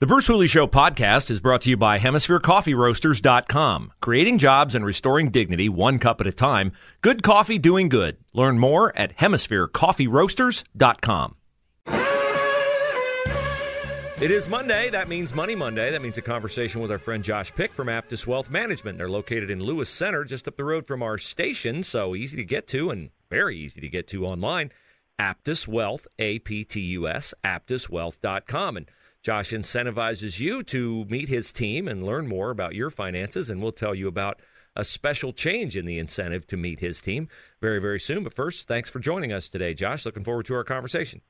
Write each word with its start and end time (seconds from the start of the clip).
The 0.00 0.06
Bruce 0.06 0.28
Hooley 0.28 0.46
Show 0.46 0.68
podcast 0.68 1.28
is 1.28 1.40
brought 1.40 1.62
to 1.62 1.70
you 1.70 1.76
by 1.76 1.98
HemisphereCoffeeRoasters.com. 1.98 3.92
Creating 4.00 4.38
jobs 4.38 4.76
and 4.76 4.86
restoring 4.86 5.32
dignity 5.32 5.68
one 5.68 5.98
cup 5.98 6.20
at 6.20 6.28
a 6.28 6.32
time. 6.32 6.70
Good 7.00 7.24
coffee 7.24 7.58
doing 7.58 7.88
good. 7.88 8.16
Learn 8.32 8.60
more 8.60 8.96
at 8.96 9.16
HemisphereCoffeeRoasters.com. 9.16 11.34
It 14.20 14.30
is 14.30 14.48
Monday. 14.48 14.88
That 14.88 15.08
means 15.08 15.34
Money 15.34 15.56
Monday. 15.56 15.90
That 15.90 16.02
means 16.02 16.16
a 16.16 16.22
conversation 16.22 16.80
with 16.80 16.92
our 16.92 16.98
friend 16.98 17.24
Josh 17.24 17.52
Pick 17.52 17.72
from 17.72 17.88
Aptus 17.88 18.24
Wealth 18.24 18.50
Management. 18.50 18.98
They're 18.98 19.10
located 19.10 19.50
in 19.50 19.58
Lewis 19.60 19.88
Center, 19.88 20.24
just 20.24 20.46
up 20.46 20.56
the 20.56 20.62
road 20.62 20.86
from 20.86 21.02
our 21.02 21.18
station, 21.18 21.82
so 21.82 22.14
easy 22.14 22.36
to 22.36 22.44
get 22.44 22.68
to 22.68 22.90
and 22.90 23.10
very 23.30 23.58
easy 23.58 23.80
to 23.80 23.88
get 23.88 24.06
to 24.08 24.24
online. 24.24 24.70
Aptus 25.18 25.66
Wealth, 25.66 26.06
A 26.20 26.38
P 26.38 26.62
T 26.62 26.80
U 26.82 27.08
S, 27.08 27.34
AptusWealth.com. 27.44 28.76
And 28.76 28.88
Josh 29.22 29.50
incentivizes 29.50 30.38
you 30.38 30.62
to 30.64 31.04
meet 31.06 31.28
his 31.28 31.52
team 31.52 31.88
and 31.88 32.04
learn 32.04 32.26
more 32.26 32.50
about 32.50 32.74
your 32.74 32.90
finances, 32.90 33.50
and 33.50 33.60
we'll 33.60 33.72
tell 33.72 33.94
you 33.94 34.08
about 34.08 34.40
a 34.76 34.84
special 34.84 35.32
change 35.32 35.76
in 35.76 35.84
the 35.86 35.98
incentive 35.98 36.46
to 36.46 36.56
meet 36.56 36.80
his 36.80 37.00
team 37.00 37.28
very, 37.60 37.80
very 37.80 37.98
soon. 37.98 38.22
But 38.22 38.34
first, 38.34 38.68
thanks 38.68 38.88
for 38.88 39.00
joining 39.00 39.32
us 39.32 39.48
today, 39.48 39.74
Josh. 39.74 40.06
Looking 40.06 40.24
forward 40.24 40.46
to 40.46 40.54
our 40.54 40.64
conversation. 40.64 41.20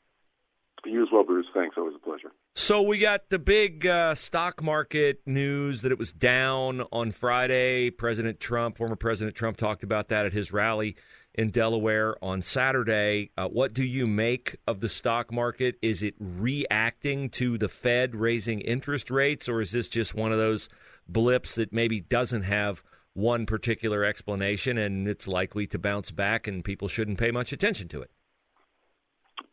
You 0.84 1.02
as 1.02 1.08
well, 1.12 1.24
Bruce. 1.24 1.46
Thanks. 1.54 1.76
Always 1.76 1.94
a 1.96 1.98
pleasure. 1.98 2.30
So 2.54 2.82
we 2.82 2.98
got 2.98 3.30
the 3.30 3.38
big 3.38 3.86
uh, 3.86 4.14
stock 4.14 4.62
market 4.62 5.20
news 5.26 5.82
that 5.82 5.92
it 5.92 5.98
was 5.98 6.12
down 6.12 6.82
on 6.92 7.12
Friday. 7.12 7.90
President 7.90 8.38
Trump, 8.38 8.76
former 8.76 8.96
President 8.96 9.36
Trump, 9.36 9.56
talked 9.56 9.82
about 9.82 10.08
that 10.08 10.26
at 10.26 10.32
his 10.32 10.52
rally 10.52 10.96
in 11.38 11.50
Delaware 11.50 12.16
on 12.20 12.42
Saturday. 12.42 13.30
Uh, 13.38 13.46
what 13.46 13.72
do 13.72 13.84
you 13.84 14.08
make 14.08 14.56
of 14.66 14.80
the 14.80 14.88
stock 14.88 15.32
market? 15.32 15.78
Is 15.80 16.02
it 16.02 16.14
reacting 16.18 17.30
to 17.30 17.56
the 17.56 17.68
Fed 17.68 18.16
raising 18.16 18.60
interest 18.60 19.08
rates, 19.08 19.48
or 19.48 19.60
is 19.60 19.70
this 19.70 19.86
just 19.86 20.16
one 20.16 20.32
of 20.32 20.38
those 20.38 20.68
blips 21.08 21.54
that 21.54 21.72
maybe 21.72 22.00
doesn't 22.00 22.42
have 22.42 22.82
one 23.14 23.46
particular 23.46 24.04
explanation 24.04 24.78
and 24.78 25.06
it's 25.06 25.28
likely 25.28 25.66
to 25.68 25.78
bounce 25.78 26.10
back 26.10 26.48
and 26.48 26.64
people 26.64 26.88
shouldn't 26.88 27.18
pay 27.18 27.30
much 27.30 27.52
attention 27.52 27.86
to 27.88 28.02
it? 28.02 28.10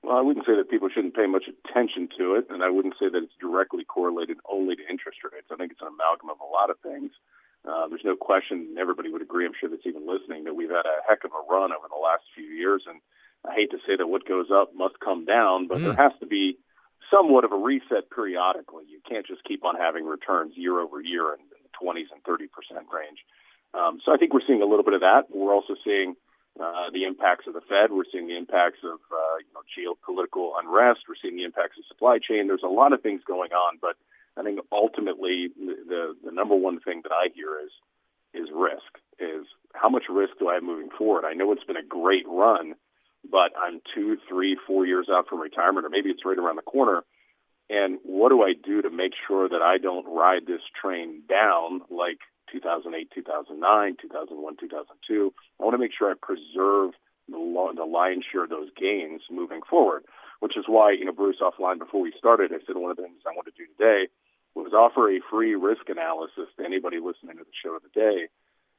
Well, 0.01 0.17
I 0.17 0.21
wouldn't 0.21 0.45
say 0.47 0.55
that 0.55 0.69
people 0.71 0.89
shouldn't 0.89 1.15
pay 1.15 1.27
much 1.27 1.45
attention 1.47 2.09
to 2.17 2.33
it, 2.33 2.47
and 2.49 2.63
I 2.63 2.69
wouldn't 2.69 2.95
say 2.99 3.09
that 3.09 3.21
it's 3.21 3.37
directly 3.39 3.85
correlated 3.85 4.37
only 4.51 4.75
to 4.75 4.81
interest 4.89 5.19
rates. 5.23 5.47
I 5.51 5.55
think 5.55 5.71
it's 5.71 5.81
an 5.81 5.87
amalgam 5.87 6.29
of 6.31 6.37
a 6.41 6.51
lot 6.51 6.71
of 6.71 6.79
things. 6.81 7.11
Uh, 7.65 7.87
there's 7.87 8.05
no 8.05 8.15
question, 8.15 8.69
and 8.69 8.77
everybody 8.77 9.09
would 9.09 9.21
agree, 9.21 9.45
I'm 9.45 9.57
sure 9.59 9.69
that's 9.69 9.85
even 9.85 10.05
listening, 10.05 10.43
that 10.45 10.55
we've 10.55 10.69
had 10.69 10.85
a 10.85 11.01
heck 11.07 11.25
of 11.25 11.31
a 11.33 11.41
run 11.51 11.73
over 11.73 11.89
the 11.89 12.01
last 12.01 12.23
few 12.35 12.45
years. 12.45 12.83
And 12.87 13.01
I 13.43 13.55
hate 13.55 13.71
to 13.71 13.81
say 13.87 13.97
that 13.97 14.07
what 14.07 14.27
goes 14.27 14.47
up 14.53 14.75
must 14.75 14.99
come 14.99 15.25
down, 15.25 15.67
but 15.67 15.79
mm. 15.79 15.83
there 15.85 15.97
has 15.97 16.13
to 16.19 16.27
be 16.27 16.57
somewhat 17.09 17.43
of 17.43 17.51
a 17.51 17.57
reset 17.57 18.09
periodically. 18.13 18.85
You 18.87 19.01
can't 19.07 19.25
just 19.25 19.43
keep 19.43 19.65
on 19.65 19.75
having 19.75 20.05
returns 20.05 20.53
year 20.55 20.79
over 20.79 21.01
year 21.01 21.33
in 21.33 21.41
the 21.49 21.57
20s 21.73 22.13
and 22.13 22.21
30% 22.23 22.49
range. 22.93 23.25
Um, 23.73 23.99
so 24.05 24.13
I 24.13 24.17
think 24.17 24.33
we're 24.33 24.45
seeing 24.45 24.61
a 24.61 24.65
little 24.65 24.85
bit 24.85 24.93
of 24.93 25.01
that. 25.01 25.27
We're 25.33 25.53
also 25.53 25.75
seeing 25.83 26.15
uh, 26.59 26.89
the 26.93 27.03
impacts 27.03 27.47
of 27.47 27.53
the 27.53 27.61
Fed. 27.61 27.91
We're 27.91 28.07
seeing 28.11 28.27
the 28.27 28.37
impacts 28.37 28.79
of 28.83 28.99
uh, 29.11 29.37
you 29.43 29.51
know, 29.53 29.65
geopolitical 29.67 30.53
unrest. 30.55 31.01
We're 31.09 31.19
seeing 31.21 31.35
the 31.35 31.43
impacts 31.43 31.77
of 31.77 31.85
supply 31.87 32.19
chain. 32.19 32.47
There's 32.47 32.63
a 32.63 32.71
lot 32.71 32.93
of 32.93 33.01
things 33.01 33.21
going 33.27 33.51
on, 33.51 33.77
but 33.81 33.97
I 34.37 34.43
think 34.43 34.59
ultimately 34.71 35.49
the, 35.57 36.15
the, 36.23 36.31
number 36.31 36.55
one 36.55 36.79
thing 36.79 37.01
that 37.03 37.11
I 37.11 37.27
hear 37.33 37.59
is 37.59 37.71
is 38.33 38.49
risk. 38.53 38.99
Is 39.17 39.45
how 39.73 39.87
much 39.87 40.03
risk 40.09 40.33
do 40.39 40.49
I 40.49 40.55
have 40.55 40.63
moving 40.63 40.89
forward? 40.97 41.23
I 41.25 41.33
know 41.33 41.51
it's 41.53 41.63
been 41.63 41.77
a 41.77 41.87
great 41.87 42.27
run, 42.27 42.75
but 43.23 43.51
I'm 43.55 43.79
two, 43.93 44.17
three, 44.27 44.57
four 44.67 44.85
years 44.85 45.07
out 45.09 45.27
from 45.29 45.39
retirement, 45.39 45.85
or 45.85 45.89
maybe 45.89 46.09
it's 46.09 46.25
right 46.25 46.37
around 46.37 46.57
the 46.57 46.61
corner. 46.61 47.03
And 47.69 47.99
what 48.03 48.29
do 48.29 48.43
I 48.43 48.53
do 48.53 48.81
to 48.81 48.89
make 48.89 49.13
sure 49.27 49.47
that 49.47 49.61
I 49.61 49.77
don't 49.77 50.05
ride 50.05 50.45
this 50.45 50.61
train 50.79 51.23
down 51.29 51.81
like 51.89 52.19
2008, 52.51 53.09
2009, 53.15 53.95
2001, 54.01 54.57
2002? 54.59 55.33
I 55.59 55.63
want 55.63 55.73
to 55.73 55.77
make 55.79 55.91
sure 55.97 56.11
I 56.11 56.15
preserve 56.21 56.91
the, 57.29 57.39
the 57.75 57.85
lion's 57.85 58.25
share 58.29 58.43
of 58.43 58.49
those 58.49 58.69
gains 58.77 59.21
moving 59.31 59.61
forward, 59.67 60.03
which 60.41 60.57
is 60.57 60.65
why, 60.67 60.91
you 60.91 61.05
know, 61.05 61.13
Bruce 61.13 61.41
offline 61.41 61.79
before 61.79 62.01
we 62.01 62.13
started, 62.17 62.51
I 62.51 62.59
said 62.67 62.75
one 62.75 62.91
of 62.91 62.97
the 62.97 63.03
things 63.03 63.23
I 63.25 63.31
want 63.31 63.47
to 63.47 63.55
do 63.57 63.65
today 63.77 64.11
was 64.55 64.73
offer 64.73 65.09
a 65.09 65.19
free 65.29 65.55
risk 65.55 65.89
analysis 65.89 66.47
to 66.57 66.65
anybody 66.65 66.97
listening 66.97 67.37
to 67.37 67.43
the 67.43 67.57
show 67.61 67.77
today. 67.79 68.27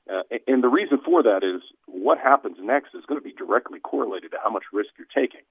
Uh, 0.09 0.23
and 0.47 0.63
the 0.63 0.69
reason 0.69 0.99
for 1.05 1.23
that 1.23 1.43
is 1.43 1.63
what 1.87 2.19
happens 2.19 2.57
next 2.61 2.95
is 2.95 3.05
going 3.07 3.21
to 3.21 3.25
be 3.25 3.33
directly 3.33 3.81
correlated 3.81 4.31
to 4.31 4.39
how 4.43 4.51
much 4.51 4.65
risk 4.73 4.91
you're 4.97 5.07
taking. 5.13 5.43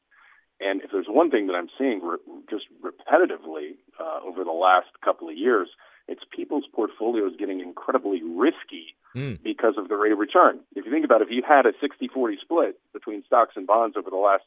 And 0.60 0.82
if 0.82 0.92
there's 0.92 1.08
one 1.10 1.30
thing 1.30 1.48
that 1.48 1.54
I'm 1.54 1.68
seeing 1.78 2.02
re- 2.02 2.18
just 2.50 2.66
repetitively 2.82 3.76
uh, 4.00 4.26
over 4.26 4.44
the 4.44 4.56
last 4.56 4.88
couple 5.04 5.28
of 5.28 5.38
years, 5.38 5.68
it's 6.08 6.24
people's 6.34 6.66
portfolios 6.74 7.34
getting 7.38 7.60
incredibly 7.60 8.24
risky 8.24 8.96
mm. 9.16 9.42
because 9.44 9.74
of 9.78 9.90
the 9.90 9.98
rate 9.98 10.14
of 10.14 10.20
return. 10.20 10.60
If 10.76 10.86
you 10.86 10.92
think 10.92 11.04
about 11.04 11.22
it, 11.22 11.28
if 11.28 11.32
you 11.32 11.44
had 11.46 11.66
a 11.66 11.74
60-40 11.74 12.40
split 12.40 12.80
between 12.94 13.24
stocks 13.26 13.56
and 13.58 13.68
bonds 13.68 13.98
over 13.98 14.10
the 14.10 14.16
last 14.16 14.44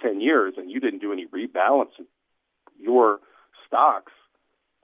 10 0.00 0.20
years 0.20 0.54
and 0.56 0.70
you 0.70 0.80
didn't 0.80 1.00
do 1.00 1.12
any 1.12 1.26
rebalancing, 1.26 2.06
your 2.80 3.20
stocks 3.66 4.12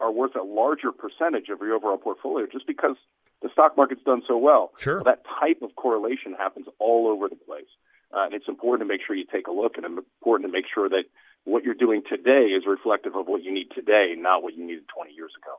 are 0.00 0.12
worth 0.12 0.36
a 0.36 0.42
larger 0.42 0.92
percentage 0.92 1.48
of 1.48 1.60
your 1.60 1.74
overall 1.74 1.98
portfolio 1.98 2.46
just 2.50 2.66
because 2.66 2.96
the 3.42 3.48
stock 3.52 3.76
market's 3.76 4.02
done 4.04 4.22
so 4.26 4.36
well. 4.36 4.72
Sure. 4.78 5.02
That 5.04 5.22
type 5.40 5.62
of 5.62 5.74
correlation 5.76 6.34
happens 6.36 6.66
all 6.78 7.08
over 7.08 7.28
the 7.28 7.36
place. 7.36 7.70
Uh, 8.12 8.24
and 8.24 8.34
it's 8.34 8.48
important 8.48 8.88
to 8.88 8.92
make 8.92 9.02
sure 9.06 9.14
you 9.14 9.26
take 9.30 9.48
a 9.48 9.52
look 9.52 9.76
and 9.76 9.84
it's 9.84 10.06
important 10.20 10.48
to 10.48 10.52
make 10.52 10.64
sure 10.72 10.88
that 10.88 11.04
what 11.44 11.64
you're 11.64 11.74
doing 11.74 12.02
today 12.08 12.54
is 12.56 12.64
reflective 12.66 13.14
of 13.14 13.26
what 13.26 13.42
you 13.42 13.52
need 13.52 13.68
today, 13.74 14.14
not 14.16 14.42
what 14.42 14.54
you 14.54 14.66
needed 14.66 14.84
20 14.94 15.12
years 15.12 15.32
ago. 15.40 15.56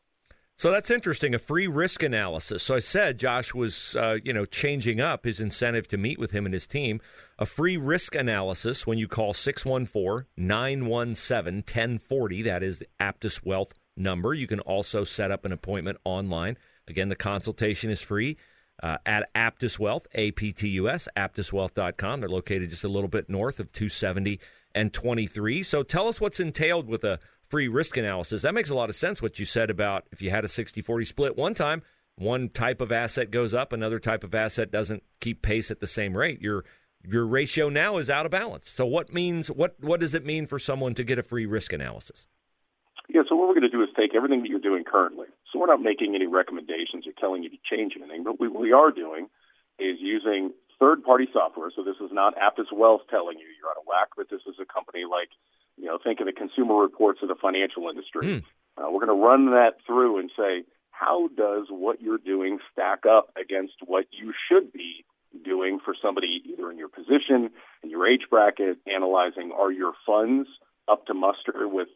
So 0.58 0.72
that's 0.72 0.92
interesting. 0.92 1.34
A 1.34 1.40
free 1.40 1.68
risk 1.68 2.04
analysis. 2.04 2.64
So 2.64 2.76
I 2.76 2.80
said 2.80 3.18
Josh 3.18 3.54
was, 3.54 3.96
uh, 3.96 4.18
you 4.26 4.34
know, 4.34 4.44
changing 4.44 5.00
up 5.00 5.24
his 5.24 5.40
incentive 5.40 5.88
to 5.88 5.98
meet 5.98 6.20
with 6.20 6.32
him 6.32 6.46
and 6.46 6.54
his 6.54 6.68
team. 6.68 7.00
A 7.38 7.46
free 7.46 7.78
risk 7.78 8.14
analysis 8.14 8.86
when 8.86 8.98
you 8.98 9.08
call 9.08 9.34
614 9.34 10.28
917 10.36 11.64
1040. 11.64 12.42
That 12.42 12.62
is 12.62 12.80
the 12.80 12.88
Aptus 13.00 13.46
Wealth 13.46 13.74
number. 14.00 14.34
You 14.34 14.48
can 14.48 14.60
also 14.62 15.04
set 15.04 15.32
up 15.32 15.46
an 15.46 15.52
appointment 15.52 15.98
online. 16.04 16.58
Again, 16.88 17.10
the 17.10 17.16
consultation 17.16 17.90
is 17.92 18.02
free 18.02 18.38
uh, 18.82 18.98
at 19.06 19.34
Aptus 19.36 19.78
Wealth, 19.78 20.08
A 20.14 20.32
P 20.32 20.52
T 20.52 20.70
U 20.70 20.90
S, 20.90 21.08
aptuswealth.com. 21.16 22.20
They're 22.20 22.30
located 22.30 22.70
just 22.70 22.84
a 22.84 22.90
little 22.90 23.10
bit 23.10 23.30
north 23.30 23.60
of 23.60 23.72
270 23.72 24.40
and 24.74 24.94
23. 24.94 25.64
So 25.64 25.84
tell 25.84 26.08
us 26.08 26.22
what's 26.22 26.40
entailed 26.40 26.88
with 26.88 27.04
a 27.04 27.20
free 27.50 27.68
risk 27.68 27.98
analysis. 27.98 28.44
That 28.44 28.54
makes 28.54 28.70
a 28.70 28.76
lot 28.76 28.90
of 28.90 28.96
sense 28.96 29.22
what 29.22 29.40
you 29.40 29.46
said 29.46 29.70
about 29.70 30.08
if 30.12 30.22
you 30.22 30.30
had 30.30 30.46
a 30.46 30.50
60 30.50 30.82
40 30.82 31.06
split 31.06 31.38
one 31.38 31.54
time, 31.54 31.82
one 32.16 32.50
type 32.50 32.82
of 32.82 32.92
asset 32.92 33.32
goes 33.32 33.54
up, 33.54 33.74
another 33.74 34.00
type 34.00 34.24
of 34.24 34.36
asset 34.36 34.72
doesn't 34.72 35.04
keep 35.20 35.42
pace 35.42 35.72
at 35.72 35.80
the 35.80 35.88
same 35.88 36.16
rate. 36.16 36.42
Your 36.42 36.66
your 37.08 37.26
ratio 37.26 37.70
now 37.70 37.98
is 37.98 38.10
out 38.10 38.26
of 38.26 38.32
balance. 38.32 38.70
So 38.70 38.86
what 38.86 39.14
means 39.14 39.50
what 39.50 39.76
what 39.80 40.00
does 40.00 40.14
it 40.14 40.26
mean 40.26 40.46
for 40.46 40.60
someone 40.60 40.94
to 40.96 41.04
get 41.04 41.20
a 41.20 41.24
free 41.24 41.46
risk 41.46 41.74
analysis? 41.74 42.28
Yeah, 43.10 43.24
so 43.28 43.36
what 43.36 43.48
we're 43.48 43.56
going 43.56 43.70
to 43.70 43.76
do 43.76 43.82
is 43.82 43.90
take 43.98 44.14
everything 44.14 44.42
that 44.42 44.50
you're 44.50 44.60
doing 44.60 44.84
currently. 44.84 45.26
So 45.52 45.60
we're 45.60 45.68
not 45.68 45.82
making 45.82 46.14
any 46.14 46.28
recommendations 46.28 47.08
or 47.08 47.12
telling 47.20 47.42
you 47.42 47.50
to 47.50 47.58
change 47.66 47.94
anything, 47.98 48.24
but 48.24 48.40
what 48.40 48.54
we 48.54 48.72
are 48.72 48.92
doing 48.92 49.28
is 49.80 49.98
using 50.00 50.54
third-party 50.80 51.28
software. 51.34 51.72
So 51.76 51.84
this 51.84 51.98
is 52.00 52.12
not 52.12 52.36
Aptus 52.38 52.72
Wealth 52.72 53.02
telling 53.10 53.40
you 53.40 53.46
you're 53.58 53.70
out 53.70 53.78
of 53.78 53.88
whack, 53.88 54.10
but 54.16 54.30
this 54.30 54.42
is 54.48 54.56
a 54.62 54.66
company 54.66 55.06
like, 55.10 55.30
you 55.76 55.86
know, 55.86 55.98
think 55.98 56.20
of 56.20 56.28
the 56.28 56.34
consumer 56.34 56.76
reports 56.76 57.20
of 57.24 57.30
the 57.30 57.36
financial 57.36 57.90
industry. 57.90 58.28
Mm. 58.28 58.44
Uh, 58.78 58.92
we're 58.92 59.06
going 59.06 59.18
to 59.18 59.26
run 59.26 59.48
that 59.48 59.78
through 59.88 60.20
and 60.20 60.30
say, 60.38 60.64
how 60.92 61.30
does 61.36 61.68
what 61.70 62.02
you're 62.02 62.18
doing 62.20 62.60
stack 62.72 63.06
up 63.10 63.32
against 63.40 63.74
what 63.86 64.06
you 64.12 64.34
should 64.48 64.72
be 64.72 65.04
doing 65.44 65.80
for 65.84 65.96
somebody 66.00 66.44
either 66.46 66.70
in 66.72 66.78
your 66.78 66.90
position, 66.90 67.50
in 67.84 67.90
your 67.90 68.08
age 68.08 68.24
bracket, 68.30 68.78
analyzing 68.86 69.52
are 69.58 69.72
your 69.72 69.94
funds 70.06 70.48
up 70.88 71.06
to 71.06 71.14
muster 71.14 71.68
with 71.68 71.88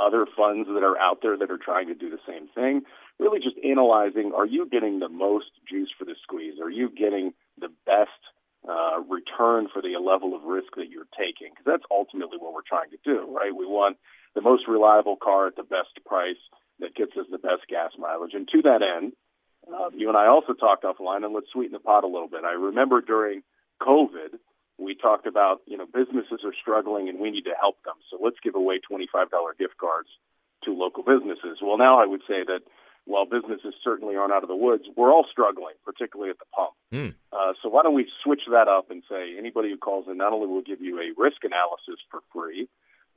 other 0.00 0.26
funds 0.36 0.68
that 0.68 0.82
are 0.82 0.98
out 0.98 1.18
there 1.22 1.36
that 1.36 1.50
are 1.50 1.58
trying 1.58 1.88
to 1.88 1.94
do 1.94 2.10
the 2.10 2.18
same 2.26 2.48
thing. 2.54 2.82
Really 3.18 3.38
just 3.38 3.56
analyzing 3.64 4.32
are 4.34 4.46
you 4.46 4.66
getting 4.66 4.98
the 4.98 5.08
most 5.08 5.50
juice 5.68 5.90
for 5.98 6.04
the 6.04 6.14
squeeze? 6.22 6.54
Are 6.60 6.70
you 6.70 6.88
getting 6.88 7.32
the 7.58 7.68
best 7.84 8.20
uh, 8.68 9.00
return 9.08 9.68
for 9.72 9.82
the 9.82 9.96
level 10.00 10.34
of 10.34 10.42
risk 10.44 10.74
that 10.76 10.88
you're 10.88 11.10
taking? 11.16 11.52
Because 11.52 11.66
that's 11.66 11.84
ultimately 11.90 12.38
what 12.38 12.54
we're 12.54 12.66
trying 12.66 12.90
to 12.90 12.98
do, 13.04 13.28
right? 13.30 13.54
We 13.54 13.66
want 13.66 13.98
the 14.34 14.40
most 14.40 14.66
reliable 14.68 15.16
car 15.16 15.48
at 15.48 15.56
the 15.56 15.62
best 15.62 16.00
price. 16.06 16.40
that 16.80 16.94
gets 16.94 17.12
us 17.16 17.26
the 17.30 17.38
best 17.38 17.68
gas 17.68 17.92
mileage. 17.98 18.32
And 18.32 18.48
to 18.48 18.62
that 18.62 18.80
end, 18.82 19.12
uh, 19.68 19.90
you 19.94 20.08
and 20.08 20.16
I 20.16 20.26
also 20.26 20.54
talked 20.54 20.84
offline, 20.84 21.24
and 21.24 21.34
let's 21.34 21.50
sweeten 21.52 21.72
the 21.72 21.78
pot 21.78 22.04
a 22.04 22.06
little 22.06 22.28
bit. 22.28 22.44
I 22.44 22.52
remember 22.52 23.00
during 23.00 23.42
COVID, 23.82 24.40
we 24.80 24.94
talked 24.94 25.26
about 25.26 25.60
you 25.66 25.76
know 25.76 25.86
businesses 25.86 26.40
are 26.44 26.54
struggling 26.60 27.08
and 27.08 27.20
we 27.20 27.30
need 27.30 27.44
to 27.44 27.54
help 27.60 27.76
them. 27.84 27.94
So 28.10 28.18
let's 28.22 28.36
give 28.42 28.54
away 28.54 28.80
$25 28.80 29.06
gift 29.58 29.76
cards 29.78 30.08
to 30.64 30.72
local 30.72 31.02
businesses. 31.02 31.58
Well, 31.62 31.78
now 31.78 32.00
I 32.00 32.06
would 32.06 32.22
say 32.26 32.44
that 32.46 32.60
while 33.04 33.24
businesses 33.24 33.74
certainly 33.82 34.16
aren't 34.16 34.32
out 34.32 34.42
of 34.42 34.48
the 34.48 34.56
woods, 34.56 34.84
we're 34.96 35.12
all 35.12 35.26
struggling, 35.30 35.74
particularly 35.84 36.30
at 36.30 36.38
the 36.38 36.44
pump. 36.54 36.74
Mm. 36.92 37.14
Uh, 37.32 37.52
so 37.62 37.68
why 37.68 37.82
don't 37.82 37.94
we 37.94 38.06
switch 38.22 38.42
that 38.50 38.68
up 38.68 38.90
and 38.90 39.02
say 39.08 39.36
anybody 39.38 39.70
who 39.70 39.78
calls 39.78 40.06
in, 40.08 40.18
not 40.18 40.32
only 40.32 40.46
will 40.46 40.62
give 40.62 40.80
you 40.80 40.98
a 40.98 41.12
risk 41.20 41.42
analysis 41.42 42.00
for 42.10 42.20
free, 42.32 42.68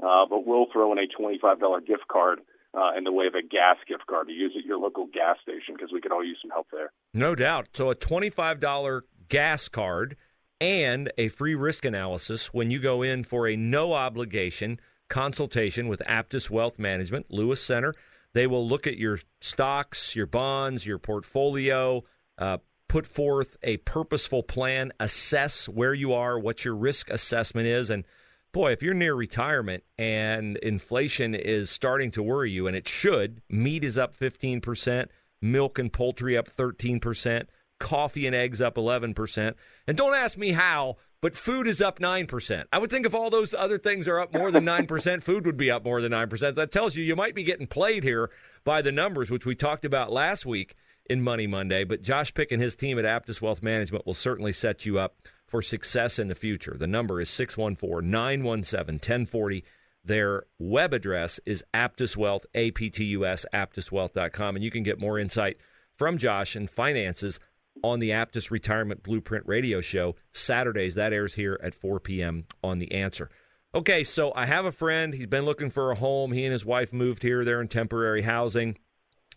uh, 0.01 0.25
but 0.29 0.45
we'll 0.45 0.67
throw 0.71 0.91
in 0.91 0.99
a 0.99 1.07
$25 1.07 1.85
gift 1.85 2.07
card 2.07 2.39
uh, 2.73 2.97
in 2.97 3.03
the 3.03 3.11
way 3.11 3.27
of 3.27 3.35
a 3.35 3.41
gas 3.41 3.77
gift 3.87 4.07
card 4.07 4.27
to 4.27 4.33
use 4.33 4.53
at 4.57 4.65
your 4.65 4.77
local 4.77 5.05
gas 5.05 5.37
station 5.41 5.75
because 5.75 5.91
we 5.91 6.01
could 6.01 6.11
all 6.11 6.23
use 6.23 6.37
some 6.41 6.51
help 6.51 6.67
there. 6.71 6.91
No 7.13 7.35
doubt. 7.35 7.67
So 7.73 7.91
a 7.91 7.95
$25 7.95 9.01
gas 9.29 9.69
card 9.69 10.17
and 10.59 11.11
a 11.17 11.27
free 11.29 11.55
risk 11.55 11.85
analysis 11.85 12.47
when 12.53 12.71
you 12.71 12.79
go 12.79 13.01
in 13.01 13.23
for 13.23 13.47
a 13.47 13.55
no 13.55 13.93
obligation 13.93 14.79
consultation 15.09 15.87
with 15.87 16.01
Aptus 16.07 16.49
Wealth 16.49 16.79
Management, 16.79 17.27
Lewis 17.29 17.61
Center. 17.61 17.93
They 18.33 18.47
will 18.47 18.67
look 18.67 18.87
at 18.87 18.97
your 18.97 19.19
stocks, 19.41 20.15
your 20.15 20.25
bonds, 20.25 20.85
your 20.87 20.97
portfolio, 20.97 22.03
uh, 22.37 22.57
put 22.87 23.05
forth 23.05 23.57
a 23.63 23.77
purposeful 23.77 24.43
plan, 24.43 24.91
assess 24.99 25.67
where 25.67 25.93
you 25.93 26.13
are, 26.13 26.39
what 26.39 26.65
your 26.65 26.75
risk 26.75 27.09
assessment 27.09 27.67
is, 27.67 27.89
and 27.89 28.05
boy, 28.53 28.71
if 28.71 28.81
you're 28.81 28.93
near 28.93 29.15
retirement 29.15 29.83
and 29.97 30.57
inflation 30.57 31.35
is 31.35 31.69
starting 31.69 32.11
to 32.11 32.23
worry 32.23 32.51
you, 32.51 32.67
and 32.67 32.75
it 32.75 32.87
should, 32.87 33.41
meat 33.49 33.83
is 33.83 33.97
up 33.97 34.17
15%, 34.17 35.07
milk 35.41 35.79
and 35.79 35.91
poultry 35.91 36.37
up 36.37 36.47
13%, 36.47 37.47
coffee 37.79 38.25
and 38.27 38.35
eggs 38.35 38.61
up 38.61 38.75
11%. 38.75 39.55
And 39.87 39.97
don't 39.97 40.15
ask 40.15 40.37
me 40.37 40.51
how, 40.51 40.97
but 41.21 41.35
food 41.35 41.67
is 41.67 41.81
up 41.81 41.99
9%. 41.99 42.65
I 42.71 42.77
would 42.77 42.89
think 42.89 43.05
if 43.05 43.13
all 43.13 43.29
those 43.29 43.53
other 43.53 43.77
things 43.77 44.07
are 44.07 44.19
up 44.19 44.33
more 44.33 44.51
than 44.51 44.65
9%, 44.65 45.23
food 45.23 45.45
would 45.45 45.57
be 45.57 45.71
up 45.71 45.83
more 45.83 46.01
than 46.01 46.11
9%. 46.11 46.55
That 46.55 46.71
tells 46.71 46.95
you 46.95 47.03
you 47.03 47.15
might 47.15 47.35
be 47.35 47.43
getting 47.43 47.67
played 47.67 48.03
here 48.03 48.29
by 48.63 48.81
the 48.81 48.91
numbers, 48.91 49.29
which 49.29 49.45
we 49.45 49.55
talked 49.55 49.85
about 49.85 50.11
last 50.11 50.45
week 50.45 50.75
in 51.09 51.21
Money 51.21 51.47
Monday. 51.47 51.83
But 51.83 52.01
Josh 52.01 52.33
Pick 52.33 52.51
and 52.51 52.61
his 52.61 52.75
team 52.75 52.97
at 52.99 53.05
Aptus 53.05 53.41
Wealth 53.41 53.61
Management 53.61 54.05
will 54.05 54.13
certainly 54.13 54.53
set 54.53 54.85
you 54.85 54.99
up 54.99 55.15
for 55.47 55.61
success 55.61 56.17
in 56.17 56.29
the 56.29 56.35
future. 56.35 56.75
The 56.77 56.87
number 56.87 57.21
is 57.21 57.29
614 57.29 58.09
917 58.09 58.95
1040. 58.95 59.63
Their 60.05 60.43
web 60.59 60.93
address 60.93 61.39
is 61.45 61.63
Aptus 61.73 62.17
Wealth, 62.17 62.45
A 62.53 62.71
P 62.71 62.89
T 62.89 63.05
U 63.05 63.25
S, 63.25 63.45
aptuswealth.com. 63.53 64.55
And 64.55 64.63
you 64.63 64.71
can 64.71 64.83
get 64.83 64.99
more 64.99 65.17
insight 65.19 65.57
from 65.95 66.17
Josh 66.17 66.55
and 66.55 66.69
finances 66.69 67.39
on 67.81 67.99
the 67.99 68.11
Aptus 68.11 68.51
Retirement 68.51 69.03
Blueprint 69.03 69.45
radio 69.47 69.81
show 69.81 70.15
Saturdays. 70.31 70.95
That 70.95 71.13
airs 71.13 71.33
here 71.33 71.59
at 71.63 71.75
4 71.75 71.99
p.m. 71.99 72.45
on 72.63 72.79
The 72.79 72.91
Answer. 72.91 73.29
Okay, 73.75 74.03
so 74.03 74.31
I 74.35 74.45
have 74.45 74.65
a 74.65 74.71
friend. 74.71 75.13
He's 75.13 75.25
been 75.25 75.45
looking 75.45 75.71
for 75.71 75.91
a 75.91 75.95
home. 75.95 76.31
He 76.31 76.45
and 76.45 76.53
his 76.53 76.65
wife 76.65 76.93
moved 76.93 77.23
here. 77.23 77.43
They're 77.43 77.61
in 77.61 77.67
temporary 77.67 78.21
housing. 78.21 78.77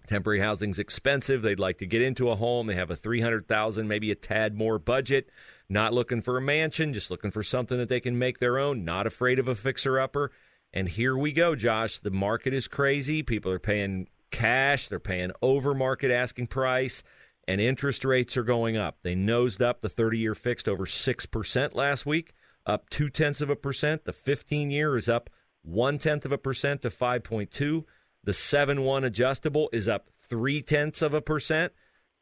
Temporary 0.08 0.40
housing's 0.40 0.78
expensive. 0.78 1.40
They'd 1.40 1.58
like 1.58 1.78
to 1.78 1.86
get 1.86 2.02
into 2.02 2.30
a 2.30 2.36
home. 2.36 2.66
They 2.66 2.74
have 2.74 2.90
a 2.90 2.96
300,000, 2.96 3.88
maybe 3.88 4.10
a 4.10 4.14
tad 4.14 4.54
more 4.54 4.78
budget. 4.78 5.30
Not 5.68 5.94
looking 5.94 6.20
for 6.20 6.36
a 6.36 6.42
mansion, 6.42 6.92
just 6.92 7.10
looking 7.10 7.30
for 7.30 7.42
something 7.42 7.78
that 7.78 7.88
they 7.88 7.98
can 7.98 8.18
make 8.18 8.38
their 8.38 8.58
own. 8.58 8.84
Not 8.84 9.06
afraid 9.06 9.38
of 9.38 9.48
a 9.48 9.54
fixer 9.54 9.98
upper. 9.98 10.30
And 10.72 10.88
here 10.88 11.16
we 11.16 11.32
go, 11.32 11.56
Josh. 11.56 11.98
The 11.98 12.10
market 12.10 12.52
is 12.52 12.68
crazy. 12.68 13.22
People 13.22 13.50
are 13.50 13.58
paying 13.58 14.06
cash. 14.30 14.88
They're 14.88 15.00
paying 15.00 15.32
over 15.40 15.74
market 15.74 16.12
asking 16.12 16.48
price 16.48 17.02
and 17.48 17.60
interest 17.60 18.04
rates 18.04 18.36
are 18.36 18.42
going 18.42 18.76
up. 18.76 18.98
They 19.02 19.14
nosed 19.14 19.62
up 19.62 19.80
the 19.80 19.88
30 19.88 20.18
year 20.18 20.34
fixed 20.34 20.68
over 20.68 20.86
6% 20.86 21.74
last 21.74 22.06
week, 22.06 22.34
up 22.64 22.90
two 22.90 23.08
tenths 23.08 23.40
of 23.40 23.50
a 23.50 23.56
percent. 23.56 24.04
The 24.04 24.12
15 24.12 24.70
year 24.70 24.96
is 24.96 25.08
up 25.08 25.30
one 25.62 25.98
tenth 25.98 26.24
of 26.24 26.32
a 26.32 26.38
percent 26.38 26.82
to 26.82 26.90
5.2. 26.90 27.84
The 28.24 28.32
7 28.32 28.82
1 28.82 29.04
adjustable 29.04 29.68
is 29.72 29.88
up 29.88 30.10
three 30.28 30.62
tenths 30.62 31.02
of 31.02 31.14
a 31.14 31.20
percent. 31.20 31.72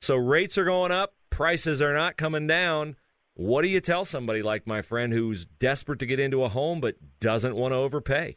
So 0.00 0.16
rates 0.16 0.58
are 0.58 0.64
going 0.64 0.92
up, 0.92 1.14
prices 1.30 1.80
are 1.80 1.94
not 1.94 2.16
coming 2.16 2.46
down. 2.46 2.96
What 3.34 3.62
do 3.62 3.68
you 3.68 3.80
tell 3.80 4.04
somebody 4.04 4.42
like 4.42 4.66
my 4.66 4.82
friend 4.82 5.12
who's 5.12 5.44
desperate 5.44 5.98
to 6.00 6.06
get 6.06 6.20
into 6.20 6.44
a 6.44 6.48
home 6.48 6.80
but 6.80 6.96
doesn't 7.20 7.56
want 7.56 7.72
to 7.72 7.76
overpay? 7.76 8.36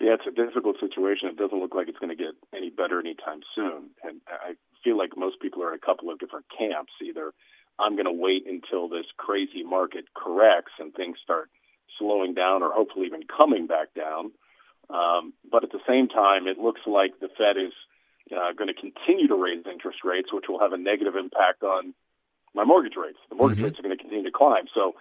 Yeah, 0.00 0.14
it's 0.14 0.26
a 0.26 0.30
difficult 0.30 0.76
situation. 0.80 1.28
It 1.28 1.36
doesn't 1.36 1.58
look 1.58 1.74
like 1.74 1.88
it's 1.88 1.98
going 1.98 2.16
to 2.16 2.22
get 2.22 2.34
any 2.54 2.70
better 2.70 3.00
anytime 3.00 3.40
soon. 3.54 3.90
And 4.02 4.20
I 4.28 4.54
feel 4.84 4.98
like 4.98 5.16
most 5.16 5.40
people 5.40 5.62
are 5.62 5.72
in 5.72 5.78
a 5.78 5.86
couple 5.86 6.10
of 6.10 6.18
different 6.18 6.46
camps. 6.56 6.92
Either 7.02 7.32
I'm 7.78 7.94
going 7.94 8.06
to 8.06 8.12
wait 8.12 8.46
until 8.46 8.88
this 8.88 9.06
crazy 9.16 9.62
market 9.62 10.04
corrects 10.14 10.72
and 10.78 10.94
things 10.94 11.16
start 11.22 11.50
slowing 11.98 12.34
down 12.34 12.62
or 12.62 12.72
hopefully 12.72 13.06
even 13.06 13.22
coming 13.24 13.66
back 13.66 13.94
down. 13.94 14.32
Um, 14.90 15.32
but 15.50 15.64
at 15.64 15.72
the 15.72 15.80
same 15.88 16.08
time, 16.08 16.46
it 16.46 16.58
looks 16.58 16.82
like 16.86 17.18
the 17.20 17.28
Fed 17.38 17.56
is 17.56 17.72
uh, 18.30 18.52
going 18.52 18.68
to 18.68 18.74
continue 18.74 19.28
to 19.28 19.36
raise 19.36 19.64
interest 19.66 20.00
rates, 20.04 20.32
which 20.32 20.46
will 20.48 20.60
have 20.60 20.72
a 20.72 20.78
negative 20.78 21.16
impact 21.16 21.62
on 21.62 21.94
my 22.54 22.64
mortgage 22.64 22.96
rates. 22.96 23.18
The 23.30 23.36
mortgage 23.36 23.58
mm-hmm. 23.58 23.64
rates 23.72 23.78
are 23.78 23.82
going 23.82 23.96
to 23.96 24.02
continue 24.02 24.24
to 24.24 24.36
climb. 24.36 24.64
So 24.74 24.94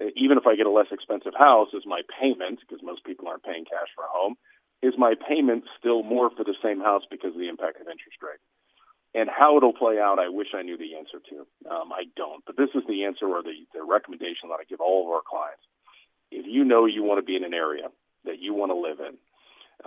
uh, 0.00 0.10
even 0.16 0.38
if 0.38 0.46
I 0.46 0.56
get 0.56 0.66
a 0.66 0.70
less 0.70 0.90
expensive 0.90 1.34
house, 1.38 1.68
is 1.74 1.84
my 1.86 2.02
payment, 2.20 2.60
because 2.60 2.82
most 2.82 3.04
people 3.04 3.28
aren't 3.28 3.44
paying 3.44 3.64
cash 3.64 3.88
for 3.94 4.04
a 4.04 4.10
home, 4.10 4.34
is 4.82 4.94
my 4.98 5.14
payment 5.14 5.64
still 5.78 6.02
more 6.02 6.30
for 6.30 6.44
the 6.44 6.56
same 6.62 6.80
house 6.80 7.02
because 7.10 7.32
of 7.32 7.40
the 7.40 7.48
impact 7.48 7.80
of 7.80 7.88
interest 7.88 8.18
rates? 8.20 8.44
And 9.16 9.30
how 9.32 9.56
it'll 9.56 9.72
play 9.72 9.96
out, 9.98 10.18
I 10.18 10.28
wish 10.28 10.48
I 10.52 10.60
knew 10.60 10.76
the 10.76 10.94
answer 10.94 11.24
to. 11.30 11.36
Um, 11.72 11.88
I 11.90 12.04
don't. 12.20 12.44
But 12.44 12.58
this 12.58 12.68
is 12.74 12.82
the 12.86 13.04
answer 13.04 13.24
or 13.24 13.42
the, 13.42 13.64
the 13.72 13.82
recommendation 13.82 14.52
that 14.52 14.60
I 14.60 14.68
give 14.68 14.82
all 14.84 15.08
of 15.08 15.10
our 15.10 15.24
clients. 15.24 15.64
If 16.30 16.44
you 16.44 16.64
know 16.64 16.84
you 16.84 17.02
want 17.02 17.18
to 17.18 17.24
be 17.24 17.34
in 17.34 17.42
an 17.42 17.54
area 17.54 17.88
that 18.26 18.40
you 18.44 18.52
want 18.52 18.72
to 18.72 18.76
live 18.76 19.00
in, 19.00 19.16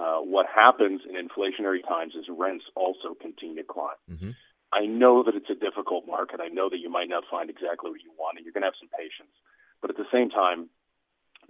uh, 0.01 0.25
what 0.25 0.47
happens 0.49 1.01
in 1.05 1.13
inflationary 1.13 1.85
times 1.87 2.13
is 2.15 2.25
rents 2.27 2.65
also 2.75 3.13
continue 3.13 3.57
to 3.57 3.63
climb. 3.63 4.01
Mm-hmm. 4.09 4.31
I 4.73 4.85
know 4.85 5.21
that 5.21 5.35
it's 5.35 5.49
a 5.49 5.55
difficult 5.55 6.07
market. 6.07 6.39
I 6.41 6.47
know 6.47 6.69
that 6.69 6.79
you 6.79 6.89
might 6.89 7.09
not 7.09 7.23
find 7.29 7.49
exactly 7.49 7.91
what 7.91 8.01
you 8.01 8.11
want, 8.17 8.37
and 8.37 8.45
you're 8.45 8.53
going 8.53 8.65
to 8.65 8.71
have 8.73 8.81
some 8.81 8.89
patience. 8.97 9.33
But 9.81 9.91
at 9.91 9.97
the 9.97 10.09
same 10.11 10.29
time, 10.29 10.69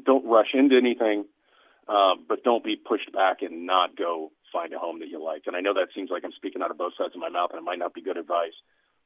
don't 0.04 0.26
rush 0.26 0.52
into 0.54 0.76
anything, 0.78 1.26
uh, 1.88 2.16
but 2.28 2.44
don't 2.44 2.64
be 2.64 2.76
pushed 2.76 3.12
back 3.12 3.42
and 3.42 3.66
not 3.66 3.96
go 3.96 4.32
find 4.52 4.74
a 4.74 4.80
home 4.80 5.00
that 5.00 5.10
you 5.10 5.24
like. 5.24 5.44
And 5.48 5.56
I 5.56 5.62
know 5.62 5.74
that 5.74 5.90
seems 5.96 6.10
like 6.10 6.24
I'm 6.24 6.32
speaking 6.34 6.62
out 6.62 6.72
of 6.72 6.78
both 6.78 6.94
sides 6.98 7.14
of 7.16 7.22
my 7.22 7.30
mouth, 7.30 7.52
and 7.52 7.60
it 7.60 7.64
might 7.64 7.80
not 7.80 7.94
be 7.94 8.02
good 8.02 8.18
advice, 8.18 8.56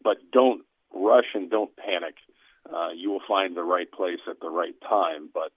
but 0.04 0.18
don't 0.32 0.64
rush 0.94 1.34
and 1.34 1.50
don't 1.50 1.76
panic. 1.76 2.16
Uh, 2.72 2.90
you 2.96 3.10
will 3.12 3.22
find 3.28 3.58
the 3.58 3.64
right 3.64 3.92
place 3.92 4.20
at 4.30 4.40
the 4.40 4.50
right 4.50 4.76
time, 4.88 5.30
but 5.34 5.52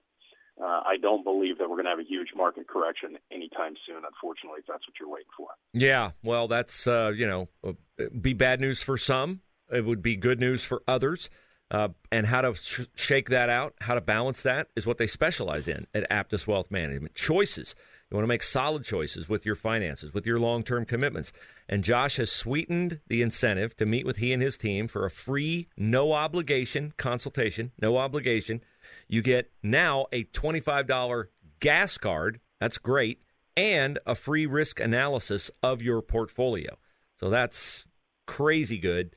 uh, 0.61 0.81
I 0.85 0.97
don't 1.01 1.23
believe 1.23 1.59
that 1.59 1.69
we're 1.69 1.77
going 1.77 1.85
to 1.85 1.91
have 1.91 2.01
a 2.01 2.09
huge 2.09 2.31
market 2.35 2.67
correction 2.67 3.19
anytime 3.31 3.75
soon. 3.87 4.03
Unfortunately, 4.05 4.61
if 4.61 4.67
that's 4.67 4.87
what 4.89 4.95
you're 4.99 5.09
waiting 5.09 5.31
for. 5.37 5.49
Yeah, 5.73 6.13
well, 6.23 6.49
that's 6.49 6.87
uh, 6.87 7.13
you 7.15 7.27
know, 7.27 7.49
uh, 7.65 7.73
be 8.21 8.33
bad 8.33 8.61
news 8.61 8.83
for 8.83 8.97
some. 8.97 9.41
It 9.71 9.85
would 9.85 10.03
be 10.03 10.17
good 10.17 10.41
news 10.41 10.65
for 10.65 10.83
others. 10.89 11.29
Uh, 11.69 11.89
and 12.13 12.27
how 12.27 12.43
to 12.43 12.55
sh- 12.55 12.83
shake 12.95 13.29
that 13.29 13.49
out, 13.49 13.75
how 13.81 13.95
to 13.95 14.01
balance 14.01 14.43
that, 14.43 14.69
is 14.77 14.87
what 14.87 14.99
they 14.99 15.07
specialize 15.09 15.67
in 15.67 15.85
at 15.93 16.09
Aptus 16.09 16.47
Wealth 16.47 16.71
Management. 16.71 17.17
Choices. 17.17 17.75
You 18.11 18.17
want 18.17 18.23
to 18.25 18.29
make 18.29 18.45
solid 18.45 18.85
choices 18.85 19.29
with 19.29 19.45
your 19.45 19.57
finances, 19.57 20.15
with 20.15 20.27
your 20.27 20.39
long 20.39 20.63
term 20.63 20.85
commitments. 20.85 21.33
And 21.69 21.83
Josh 21.83 22.19
has 22.19 22.31
sweetened 22.31 23.01
the 23.09 23.21
incentive 23.21 23.77
to 23.77 23.87
meet 23.87 24.07
with 24.07 24.19
he 24.19 24.33
and 24.33 24.41
his 24.41 24.57
team 24.57 24.87
for 24.87 25.05
a 25.05 25.11
free, 25.11 25.69
no 25.77 26.13
obligation 26.13 26.93
consultation. 26.97 27.73
No 27.81 27.97
obligation. 27.97 28.61
You 29.09 29.23
get 29.23 29.51
now 29.61 30.07
a 30.13 30.25
$25 30.25 31.27
gas 31.59 31.99
card. 31.99 32.41
That's 32.61 32.79
great. 32.79 33.23
And 33.57 33.99
a 34.07 34.15
free 34.15 34.47
risk 34.47 34.79
analysis 34.79 35.51
of 35.63 35.83
your 35.83 36.01
portfolio. 36.01 36.79
So 37.19 37.29
that's 37.29 37.87
crazy 38.27 38.79
good. 38.79 39.17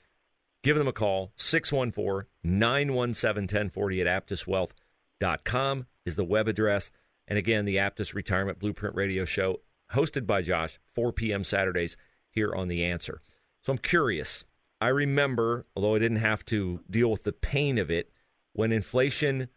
Give 0.64 0.78
them 0.78 0.88
a 0.88 0.94
call, 0.94 1.32
614 1.38 2.28
917 2.44 3.44
1040 3.44 4.02
at 4.02 4.28
aptuswealth.com 4.28 5.86
is 6.06 6.16
the 6.16 6.26
web 6.26 6.48
address. 6.48 6.92
And 7.30 7.38
again, 7.38 7.66
the 7.66 7.78
Aptus 7.78 8.16
Retirement 8.16 8.58
Blueprint 8.58 8.96
Radio 8.96 9.24
Show, 9.24 9.62
hosted 9.94 10.26
by 10.26 10.42
Josh, 10.42 10.80
4 10.96 11.14
p.m. 11.14 11.44
Saturdays 11.44 11.96
here 12.32 12.54
on 12.54 12.68
The 12.68 12.84
Answer. 12.84 13.22
So 13.62 13.72
I'm 13.72 13.78
curious. 13.78 14.44
I 14.82 14.88
remember, 14.88 15.68
although 15.76 15.96
I 15.96 16.00
didn't 16.00 16.18
have 16.18 16.44
to 16.46 16.82
deal 16.90 17.12
with 17.12 17.24
the 17.24 17.32
pain 17.32 17.78
of 17.78 17.92
it, 17.92 18.12
when 18.54 18.72
inflation 18.72 19.50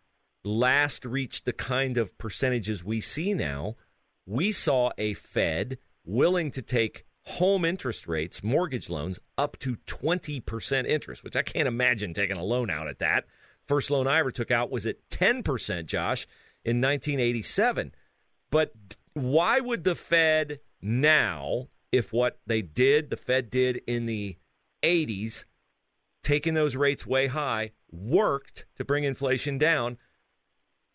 last 0.44 1.06
reached 1.06 1.46
the 1.46 1.52
kind 1.54 1.96
of 1.96 2.16
percentages 2.18 2.84
we 2.84 3.00
see 3.00 3.32
now, 3.32 3.76
we 4.26 4.52
saw 4.52 4.90
a 4.98 5.14
Fed 5.14 5.78
willing 6.04 6.50
to 6.50 6.60
take 6.60 7.06
home 7.24 7.64
interest 7.64 8.06
rates, 8.06 8.42
mortgage 8.42 8.90
loans, 8.90 9.18
up 9.38 9.58
to 9.60 9.76
20% 9.86 10.86
interest, 10.86 11.24
which 11.24 11.36
I 11.36 11.42
can't 11.42 11.68
imagine 11.68 12.12
taking 12.12 12.36
a 12.36 12.44
loan 12.44 12.68
out 12.68 12.88
at 12.88 12.98
that. 12.98 13.24
First 13.66 13.90
loan 13.90 14.06
I 14.06 14.18
ever 14.18 14.32
took 14.32 14.50
out 14.50 14.70
was 14.70 14.84
at 14.84 15.08
10%, 15.10 15.86
Josh 15.86 16.26
in 16.64 16.80
1987. 16.80 17.94
But 18.50 18.72
why 19.14 19.60
would 19.60 19.84
the 19.84 19.94
Fed 19.94 20.60
now 20.80 21.68
if 21.92 22.12
what 22.12 22.40
they 22.46 22.62
did, 22.62 23.10
the 23.10 23.16
Fed 23.16 23.50
did 23.50 23.82
in 23.86 24.06
the 24.06 24.36
80s, 24.82 25.44
taking 26.24 26.54
those 26.54 26.74
rates 26.74 27.06
way 27.06 27.26
high, 27.28 27.72
worked 27.90 28.64
to 28.76 28.84
bring 28.84 29.04
inflation 29.04 29.58
down. 29.58 29.98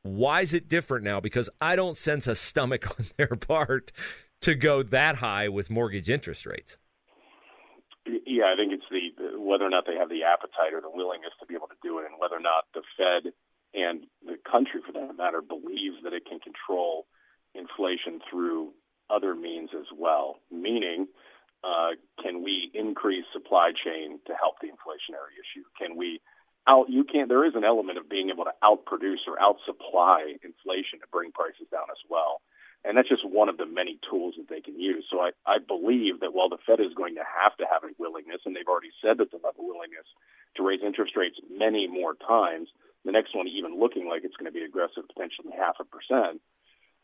Why 0.02 0.42
is 0.42 0.54
it 0.54 0.68
different 0.68 1.04
now? 1.04 1.20
Because 1.20 1.50
I 1.62 1.76
don't 1.76 1.98
sense 1.98 2.28
a 2.28 2.36
stomach 2.36 2.90
on 3.00 3.06
their 3.18 3.36
part 3.36 3.92
to 4.42 4.56
go 4.56 4.82
that 4.84 5.18
high 5.18 5.48
with 5.48 5.70
mortgage 5.70 6.10
interest 6.10 6.46
rates. 6.46 6.78
Yeah, 8.06 8.54
I 8.54 8.56
think 8.56 8.72
it's 8.72 8.88
the 8.90 9.38
whether 9.38 9.66
or 9.66 9.70
not 9.70 9.86
they 9.86 9.96
have 9.96 10.08
the 10.08 10.24
appetite 10.24 10.74
or 10.74 10.80
the 10.80 10.90
willingness 10.90 11.32
to 11.40 11.46
be 11.46 11.56
able 11.56 11.68
to 11.68 11.76
do 11.84 12.00
it, 12.00 12.06
and 12.06 12.16
whether 12.20 12.36
or 12.36 12.40
not 12.40 12.64
the 12.74 12.82
Fed 12.96 13.34
and 13.78 14.08
the 14.26 14.38
country, 14.50 14.82
for 14.86 14.92
that 14.94 15.16
matter, 15.16 15.42
believes 15.42 16.02
that 16.04 16.14
it 16.14 16.26
can 16.26 16.40
control 16.40 17.06
inflation 17.54 18.20
through 18.30 18.74
other 19.10 19.36
means 19.36 19.70
as 19.78 19.86
well. 19.96 20.42
Meaning, 20.52 21.08
uh, 21.64 21.94
can 22.22 22.44
we 22.44 22.72
increase 22.74 23.26
supply 23.32 23.72
chain 23.72 24.20
to 24.26 24.34
help 24.34 24.56
the 24.62 24.68
inflationary 24.68 25.38
issue? 25.38 25.64
Can 25.78 25.96
we 25.96 26.20
out? 26.68 26.90
You 26.90 27.04
can't. 27.04 27.30
There 27.30 27.46
is 27.46 27.54
an 27.56 27.64
element 27.64 27.98
of 27.98 28.10
being 28.10 28.30
able 28.30 28.46
to 28.46 28.56
outproduce 28.66 29.30
or 29.30 29.38
outsupply 29.38 30.42
inflation 30.44 31.00
to 31.00 31.08
bring 31.12 31.32
prices 31.32 31.70
down 31.72 31.86
as 31.92 32.02
well. 32.10 32.42
And 32.86 32.98
that's 32.98 33.10
just 33.10 33.28
one 33.28 33.50
of 33.50 33.58
the 33.58 33.66
many 33.66 34.00
tools 34.10 34.36
that 34.38 34.50
they 34.50 34.62
can 34.62 34.80
use. 34.80 35.06
So 35.10 35.20
I, 35.20 35.32
I 35.46 35.58
believe 35.58 36.22
that 36.22 36.34
while 36.34 36.50
the 36.50 36.62
Fed 36.66 36.80
is 36.80 36.94
going 36.96 37.16
to 37.16 37.26
have 37.26 37.58
to 37.58 37.66
have 37.66 37.84
a 37.84 37.94
willingness, 37.98 38.42
and 38.46 38.56
they've 38.56 38.70
already 38.70 38.94
said 39.02 39.18
that 39.18 39.32
they'll 39.32 39.44
have 39.44 39.60
a 39.60 39.66
willingness 39.66 40.06
to 40.56 40.64
raise 40.64 40.82
interest 40.86 41.18
rates 41.18 41.38
many 41.50 41.88
more 41.88 42.14
times, 42.16 42.70
the 43.08 43.16
next 43.16 43.34
one 43.34 43.48
even 43.48 43.80
looking 43.80 44.08
like 44.08 44.28
it's 44.28 44.36
going 44.36 44.52
to 44.52 44.54
be 44.54 44.68
aggressive, 44.68 45.08
potentially 45.08 45.56
half 45.56 45.80
a 45.80 45.88
percent, 45.88 46.44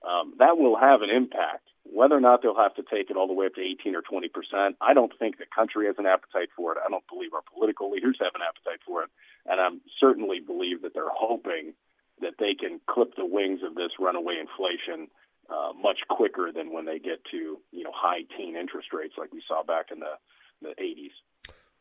um, 0.04 0.36
that 0.38 0.60
will 0.60 0.76
have 0.76 1.02
an 1.02 1.10
impact. 1.10 1.64
Whether 1.88 2.16
or 2.16 2.22
not 2.22 2.44
they'll 2.44 2.60
have 2.60 2.76
to 2.76 2.84
take 2.84 3.10
it 3.10 3.16
all 3.16 3.28
the 3.28 3.34
way 3.34 3.48
up 3.48 3.56
to 3.56 3.64
18 3.64 3.96
or 3.96 4.04
20 4.04 4.28
percent, 4.28 4.76
I 4.84 4.94
don't 4.94 5.12
think 5.18 5.40
the 5.40 5.48
country 5.48 5.88
has 5.88 5.96
an 5.98 6.06
appetite 6.06 6.52
for 6.56 6.74
it. 6.74 6.78
I 6.84 6.92
don't 6.92 7.08
believe 7.08 7.34
our 7.34 7.44
political 7.48 7.90
leaders 7.90 8.20
have 8.20 8.36
an 8.36 8.44
appetite 8.44 8.84
for 8.86 9.04
it, 9.04 9.10
and 9.48 9.60
I 9.60 9.68
certainly 10.00 10.40
believe 10.40 10.84
that 10.84 10.94
they're 10.94 11.12
hoping 11.12 11.74
that 12.20 12.36
they 12.38 12.54
can 12.54 12.80
clip 12.88 13.16
the 13.16 13.26
wings 13.26 13.62
of 13.64 13.76
this 13.76 13.96
runaway 14.00 14.40
inflation 14.40 15.08
uh, 15.50 15.72
much 15.76 16.00
quicker 16.10 16.52
than 16.56 16.72
when 16.72 16.86
they 16.86 17.00
get 17.00 17.24
to 17.32 17.60
you 17.72 17.84
know 17.84 17.92
high 17.96 18.24
teen 18.36 18.56
interest 18.56 18.92
rates 18.92 19.16
like 19.18 19.32
we 19.32 19.44
saw 19.48 19.64
back 19.64 19.88
in 19.92 20.00
the 20.00 20.20
the 20.62 20.76
80s. 20.80 21.16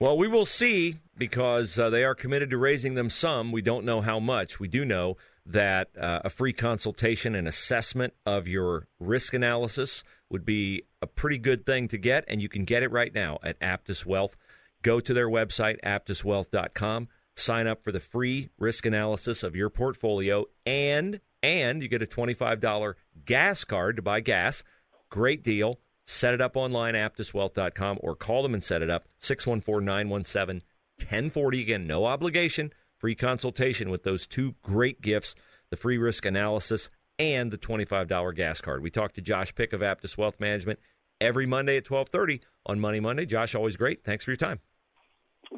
Well, 0.03 0.19
we 0.19 0.27
will 0.27 0.47
see 0.47 0.97
because 1.17 1.79
uh, 1.79 1.89
they 1.89 2.03
are 2.03 2.17
committed 2.17 2.51
to 2.51 2.59
raising 2.59 2.95
them 2.95 3.09
some. 3.09 3.53
We 3.53 3.63
don't 3.63 3.85
know 3.85 4.01
how 4.01 4.19
much. 4.19 4.59
We 4.59 4.67
do 4.67 4.85
know 4.85 5.17
that 5.47 5.91
uh, 5.97 6.23
a 6.25 6.29
free 6.29 6.53
consultation 6.53 7.37
and 7.37 7.47
assessment 7.47 8.13
of 8.27 8.49
your 8.49 8.89
risk 8.99 9.33
analysis 9.33 10.03
would 10.29 10.45
be 10.45 10.83
a 11.01 11.07
pretty 11.07 11.39
good 11.39 11.65
thing 11.65 11.87
to 11.87 11.99
get, 11.99 12.25
and 12.27 12.43
you 12.43 12.49
can 12.49 12.65
get 12.65 12.83
it 12.83 12.91
right 12.91 13.15
now 13.15 13.39
at 13.45 13.61
Aptus 13.61 14.05
Wealth. 14.05 14.37
Go 14.83 14.99
to 14.99 15.15
their 15.15 15.29
website, 15.29 15.81
aptuswealth.com, 15.83 17.07
sign 17.37 17.69
up 17.69 17.85
for 17.85 17.93
the 17.93 18.01
free 18.01 18.49
risk 18.59 18.85
analysis 18.85 19.45
of 19.45 19.55
your 19.55 19.71
portfolio, 19.71 20.47
and 20.67 21.21
and 21.45 21.81
you 21.81 21.87
get 21.87 22.03
a 22.03 22.07
$25 22.07 22.95
gas 23.25 23.63
card 23.63 23.95
to 23.95 24.03
buy 24.03 24.19
gas. 24.19 24.65
Great 25.11 25.45
deal. 25.45 25.79
Set 26.05 26.35
it 26.35 26.41
up 26.41 26.57
online, 26.57 26.95
at 26.95 27.17
aptuswealth.com, 27.17 27.99
or 28.01 28.17
call 28.17 28.43
them 28.43 28.55
and 28.55 28.63
set 28.63 28.83
it 28.83 28.91
up, 28.91 29.07
614 29.21 29.85
917 29.85 30.63
1040. 30.99 31.61
Again, 31.61 31.87
no 31.87 32.05
obligation, 32.05 32.73
free 32.99 33.15
consultation 33.15 33.91
with 33.91 34.03
those 34.03 34.27
two 34.27 34.55
great 34.63 35.01
gifts 35.01 35.35
the 35.73 35.77
free 35.77 35.97
risk 35.97 36.27
analysis 36.27 36.91
and 37.19 37.51
the 37.51 37.57
$25 37.57 38.37
gas 38.37 38.61
card. 38.61 38.83
We 38.83 38.91
talked 38.91 39.15
to 39.15 39.23
Josh 39.23 39.55
Pick 39.55 39.73
of 39.73 39.81
Aptus 39.81 40.19
Wealth 40.19 40.39
Management 40.39 40.79
every 41.19 41.47
Monday 41.47 41.79
at 41.79 41.91
1230 41.91 42.43
on 42.67 42.79
Money 42.79 43.01
Monday. 43.01 43.25
Josh, 43.25 43.55
always 43.55 43.79
great. 43.79 44.05
Thanks 44.05 44.23
for 44.23 44.33
your 44.33 44.37
time. 44.37 44.61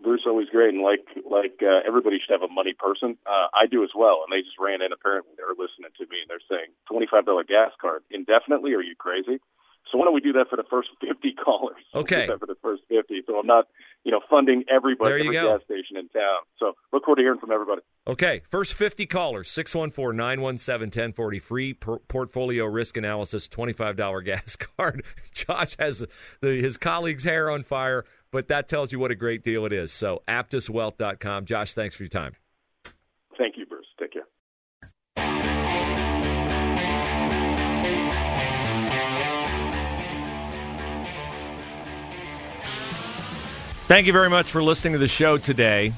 Bruce 0.02 0.22
always 0.26 0.48
great, 0.48 0.74
and 0.74 0.82
like 0.82 1.06
like 1.28 1.62
uh, 1.62 1.86
everybody 1.86 2.18
should 2.18 2.32
have 2.32 2.48
a 2.48 2.52
money 2.52 2.74
person. 2.74 3.16
Uh, 3.26 3.46
I 3.54 3.66
do 3.70 3.84
as 3.84 3.90
well, 3.94 4.26
and 4.26 4.32
they 4.32 4.42
just 4.42 4.58
ran 4.58 4.82
in. 4.82 4.90
Apparently, 4.92 5.34
they 5.36 5.44
were 5.46 5.54
listening 5.54 5.94
to 5.98 6.04
me, 6.10 6.18
and 6.18 6.26
they're 6.26 6.42
saying 6.50 6.74
twenty 6.90 7.06
five 7.06 7.26
dollar 7.26 7.44
gas 7.44 7.70
card 7.80 8.02
indefinitely. 8.10 8.74
Are 8.74 8.82
you 8.82 8.96
crazy? 8.98 9.38
So 9.93 9.99
why 9.99 10.07
don't 10.07 10.14
we 10.14 10.21
do 10.21 10.33
that 10.33 10.47
for 10.50 10.57
the 10.57 10.64
first 10.69 10.88
50 11.00 11.33
callers? 11.35 11.83
Okay. 11.95 12.26
For 12.38 12.47
the 12.47 12.57
first 12.62 12.83
50. 12.88 13.23
So 13.26 13.38
I'm 13.38 13.47
not, 13.47 13.67
you 14.05 14.11
know, 14.12 14.21
funding 14.29 14.64
everybody, 14.69 15.09
there 15.11 15.19
you 15.19 15.25
every 15.26 15.35
go. 15.37 15.57
gas 15.57 15.64
station 15.64 15.97
in 15.97 16.09
town. 16.09 16.41
So 16.59 16.73
look 16.93 17.05
forward 17.05 17.17
to 17.17 17.23
hearing 17.23 17.38
from 17.38 17.53
everybody. 17.53 17.83
Okay. 18.07 18.43
First 18.49 18.75
50 18.75 19.07
callers, 19.07 19.50
614 19.50 20.17
917 20.17 20.87
1040. 21.12 21.38
Free 21.38 21.75
per- 21.75 21.99
portfolio 22.00 22.64
risk 22.67 22.97
analysis, 22.97 23.49
$25 23.49 24.25
gas 24.25 24.57
card. 24.57 25.05
Josh 25.35 25.76
has 25.79 26.05
the, 26.41 26.49
his 26.61 26.76
colleagues' 26.76 27.25
hair 27.25 27.50
on 27.50 27.62
fire, 27.62 28.05
but 28.31 28.49
that 28.49 28.69
tells 28.69 28.91
you 28.93 28.99
what 28.99 29.11
a 29.11 29.14
great 29.17 29.43
deal 29.45 29.64
it 29.67 29.73
is. 29.73 29.93
So 29.93 30.23
aptuswealth.com. 30.29 31.45
Josh, 31.45 31.75
thanks 31.75 31.95
for 31.95 32.03
your 32.03 32.09
time. 32.11 32.35
Thank 33.38 33.57
you, 33.57 33.67
Bruce. 33.67 33.74
Thank 43.87 44.07
you 44.07 44.14
very 44.14 44.31
much 44.31 44.50
for 44.50 44.62
listening 44.62 44.95
to 44.95 44.99
the 44.99 45.07
show 45.07 45.37
today. 45.37 45.93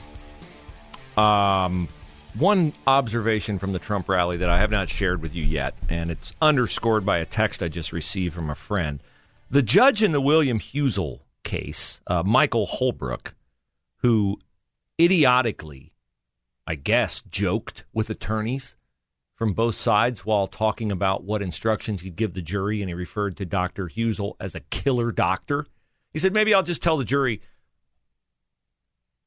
Um, 1.16 1.86
one 2.34 2.72
observation 2.84 3.60
from 3.60 3.72
the 3.72 3.78
Trump 3.78 4.08
rally 4.08 4.38
that 4.38 4.50
I 4.50 4.58
have 4.58 4.72
not 4.72 4.88
shared 4.88 5.22
with 5.22 5.36
you 5.36 5.44
yet, 5.44 5.72
and 5.88 6.10
it's 6.10 6.32
underscored 6.42 7.06
by 7.06 7.18
a 7.18 7.24
text 7.24 7.62
I 7.62 7.68
just 7.68 7.92
received 7.92 8.34
from 8.34 8.50
a 8.50 8.56
friend. 8.56 9.00
The 9.52 9.62
judge 9.62 10.02
in 10.02 10.10
the 10.10 10.20
William 10.20 10.58
Husel 10.58 11.20
case, 11.44 12.00
uh, 12.08 12.24
Michael 12.24 12.66
Holbrook, 12.66 13.34
who 13.98 14.40
idiotically, 15.00 15.92
I 16.66 16.74
guess, 16.74 17.22
joked 17.30 17.84
with 17.92 18.10
attorneys 18.10 18.74
from 19.36 19.52
both 19.52 19.76
sides 19.76 20.26
while 20.26 20.48
talking 20.48 20.90
about 20.90 21.22
what 21.22 21.40
instructions 21.40 22.00
he'd 22.00 22.16
give 22.16 22.34
the 22.34 22.42
jury, 22.42 22.82
and 22.82 22.90
he 22.90 22.94
referred 22.94 23.36
to 23.36 23.44
Dr. 23.46 23.86
Husel 23.86 24.34
as 24.40 24.56
a 24.56 24.60
killer 24.70 25.12
doctor. 25.12 25.66
He 26.12 26.18
said, 26.18 26.32
maybe 26.32 26.52
I'll 26.52 26.64
just 26.64 26.82
tell 26.82 26.96
the 26.96 27.04
jury 27.04 27.40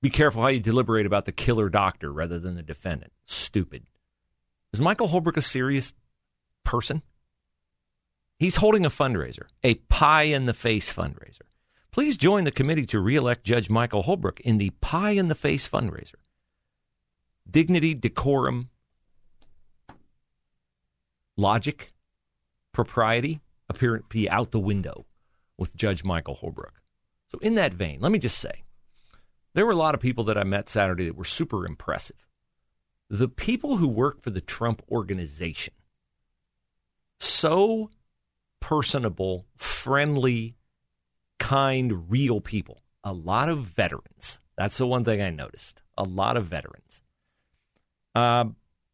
be 0.01 0.09
careful 0.09 0.41
how 0.41 0.47
you 0.47 0.59
deliberate 0.59 1.05
about 1.05 1.25
the 1.25 1.31
killer 1.31 1.69
doctor 1.69 2.11
rather 2.11 2.39
than 2.39 2.55
the 2.55 2.63
defendant. 2.63 3.11
Stupid. 3.25 3.85
Is 4.71 4.79
Michael 4.79 5.07
Holbrook 5.07 5.37
a 5.37 5.41
serious 5.41 5.93
person? 6.63 7.01
He's 8.37 8.55
holding 8.55 8.85
a 8.85 8.89
fundraiser, 8.89 9.47
a 9.63 9.75
pie 9.75 10.23
in 10.23 10.45
the 10.45 10.53
face 10.53 10.93
fundraiser. 10.93 11.41
Please 11.91 12.15
join 12.15 12.43
the 12.43 12.51
committee 12.51 12.85
to 12.85 12.99
reelect 12.99 13.43
Judge 13.43 13.69
Michael 13.69 14.03
Holbrook 14.03 14.39
in 14.41 14.57
the 14.57 14.69
pie 14.81 15.11
in 15.11 15.27
the 15.27 15.35
face 15.35 15.67
fundraiser. 15.67 16.15
Dignity, 17.49 17.93
decorum, 17.95 18.69
logic, 21.35 21.93
propriety 22.71 23.41
appear 23.67 24.03
be 24.09 24.29
out 24.29 24.51
the 24.51 24.59
window 24.59 25.05
with 25.57 25.75
Judge 25.75 26.03
Michael 26.03 26.35
Holbrook. 26.35 26.81
So, 27.31 27.39
in 27.39 27.55
that 27.55 27.73
vein, 27.73 27.99
let 27.99 28.11
me 28.11 28.19
just 28.19 28.37
say 28.37 28.63
there 29.53 29.65
were 29.65 29.71
a 29.71 29.75
lot 29.75 29.95
of 29.95 30.01
people 30.01 30.23
that 30.25 30.37
I 30.37 30.43
met 30.43 30.69
Saturday 30.69 31.05
that 31.05 31.15
were 31.15 31.23
super 31.23 31.65
impressive. 31.65 32.27
The 33.09 33.27
people 33.27 33.77
who 33.77 33.87
work 33.87 34.21
for 34.21 34.29
the 34.29 34.41
Trump 34.41 34.83
organization, 34.91 35.73
so 37.19 37.89
personable, 38.59 39.47
friendly, 39.57 40.55
kind, 41.39 42.11
real 42.11 42.41
people. 42.41 42.83
A 43.03 43.13
lot 43.13 43.49
of 43.49 43.59
veterans. 43.59 44.39
That's 44.57 44.77
the 44.77 44.85
one 44.85 45.03
thing 45.03 45.21
I 45.21 45.29
noticed. 45.29 45.81
A 45.97 46.03
lot 46.03 46.37
of 46.37 46.45
veterans. 46.45 47.01
Uh, 48.13 48.45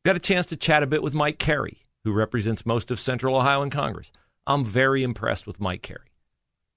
got 0.05 0.15
a 0.15 0.19
chance 0.19 0.45
to 0.47 0.55
chat 0.55 0.83
a 0.83 0.87
bit 0.87 1.03
with 1.03 1.13
Mike 1.13 1.39
Carey, 1.39 1.85
who 2.03 2.13
represents 2.13 2.65
most 2.65 2.91
of 2.91 2.99
Central 2.99 3.35
Ohio 3.35 3.61
in 3.63 3.69
Congress. 3.69 4.11
I'm 4.47 4.63
very 4.63 5.03
impressed 5.03 5.47
with 5.47 5.59
Mike 5.59 5.81
Carey. 5.81 6.11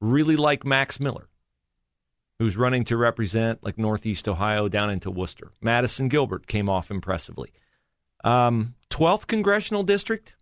Really 0.00 0.37
like 0.37 0.64
Max 0.64 0.99
Miller 0.99 1.28
who's 2.38 2.57
running 2.57 2.85
to 2.85 2.97
represent 2.97 3.62
like 3.64 3.78
Northeast 3.78 4.28
Ohio 4.28 4.68
down 4.68 4.90
into 4.90 5.11
Wooster. 5.11 5.52
Madison 5.61 6.09
Gilbert 6.09 6.47
came 6.47 6.68
off 6.68 6.90
impressively. 6.90 7.52
Um, 8.25 8.75
12th 8.90 9.26
congressional 9.26 9.83
district. 9.83 10.37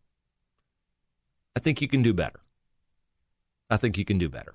I 1.54 1.60
think 1.60 1.80
you 1.80 1.88
can 1.88 2.02
do 2.02 2.12
better. 2.12 2.40
I 3.70 3.76
think 3.76 3.96
you 3.96 4.04
can 4.04 4.18
do 4.18 4.28
better. 4.28 4.52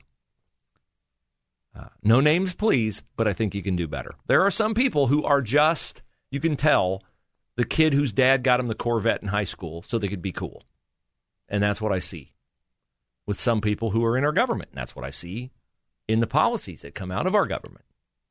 Uh, 1.75 1.87
no 2.03 2.19
names, 2.19 2.53
please, 2.53 3.03
but 3.15 3.27
I 3.27 3.33
think 3.33 3.55
you 3.55 3.63
can 3.63 3.75
do 3.75 3.87
better. 3.87 4.13
There 4.27 4.41
are 4.41 4.51
some 4.51 4.73
people 4.73 5.07
who 5.07 5.23
are 5.23 5.41
just, 5.41 6.01
you 6.29 6.39
can 6.39 6.55
tell, 6.55 7.01
the 7.55 7.63
kid 7.63 7.93
whose 7.93 8.11
dad 8.11 8.43
got 8.43 8.59
him 8.59 8.67
the 8.67 8.75
Corvette 8.75 9.21
in 9.21 9.29
high 9.29 9.45
school 9.45 9.81
so 9.81 9.97
they 9.97 10.07
could 10.07 10.21
be 10.21 10.31
cool. 10.31 10.63
And 11.49 11.61
that's 11.61 11.81
what 11.81 11.91
I 11.91 11.99
see 11.99 12.33
with 13.25 13.39
some 13.39 13.61
people 13.61 13.91
who 13.91 14.03
are 14.05 14.17
in 14.17 14.25
our 14.25 14.31
government. 14.31 14.69
And 14.71 14.77
that's 14.77 14.95
what 14.95 15.05
I 15.05 15.09
see 15.09 15.51
in 16.07 16.19
the 16.19 16.27
policies 16.27 16.81
that 16.81 16.95
come 16.95 17.11
out 17.11 17.27
of 17.27 17.35
our 17.35 17.47
government. 17.47 17.85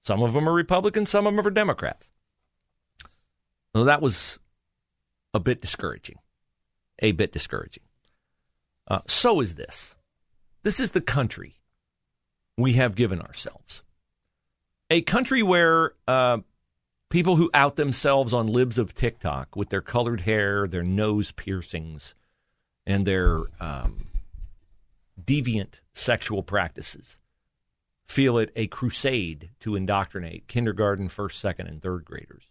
Some 0.04 0.22
of 0.22 0.32
them 0.32 0.48
are 0.48 0.52
Republicans, 0.52 1.10
some 1.10 1.26
of 1.26 1.34
them 1.34 1.46
are 1.46 1.50
Democrats. 1.50 2.10
Well, 3.74 3.84
that 3.84 4.02
was 4.02 4.38
a 5.32 5.40
bit 5.40 5.60
discouraging. 5.60 6.18
A 7.00 7.12
bit 7.12 7.32
discouraging. 7.32 7.84
Uh, 8.88 9.00
so 9.06 9.40
is 9.40 9.54
this. 9.54 9.94
This 10.62 10.80
is 10.80 10.90
the 10.90 11.00
country 11.00 11.60
we 12.58 12.74
have 12.74 12.96
given 12.96 13.20
ourselves. 13.20 13.82
A 14.90 15.02
country 15.02 15.42
where 15.42 15.94
uh, 16.08 16.38
people 17.08 17.36
who 17.36 17.50
out 17.54 17.76
themselves 17.76 18.34
on 18.34 18.48
libs 18.48 18.78
of 18.78 18.94
TikTok 18.94 19.54
with 19.54 19.70
their 19.70 19.80
colored 19.80 20.22
hair, 20.22 20.66
their 20.66 20.82
nose 20.82 21.30
piercings, 21.30 22.14
and 22.86 23.06
their 23.06 23.38
um, 23.60 24.08
deviant 25.24 25.80
sexual 25.94 26.42
practices 26.42 27.19
feel 28.10 28.38
it 28.38 28.50
a 28.56 28.66
crusade 28.66 29.50
to 29.60 29.76
indoctrinate 29.76 30.48
kindergarten, 30.48 31.08
first, 31.08 31.38
second, 31.38 31.68
and 31.68 31.80
third 31.80 32.04
graders 32.04 32.50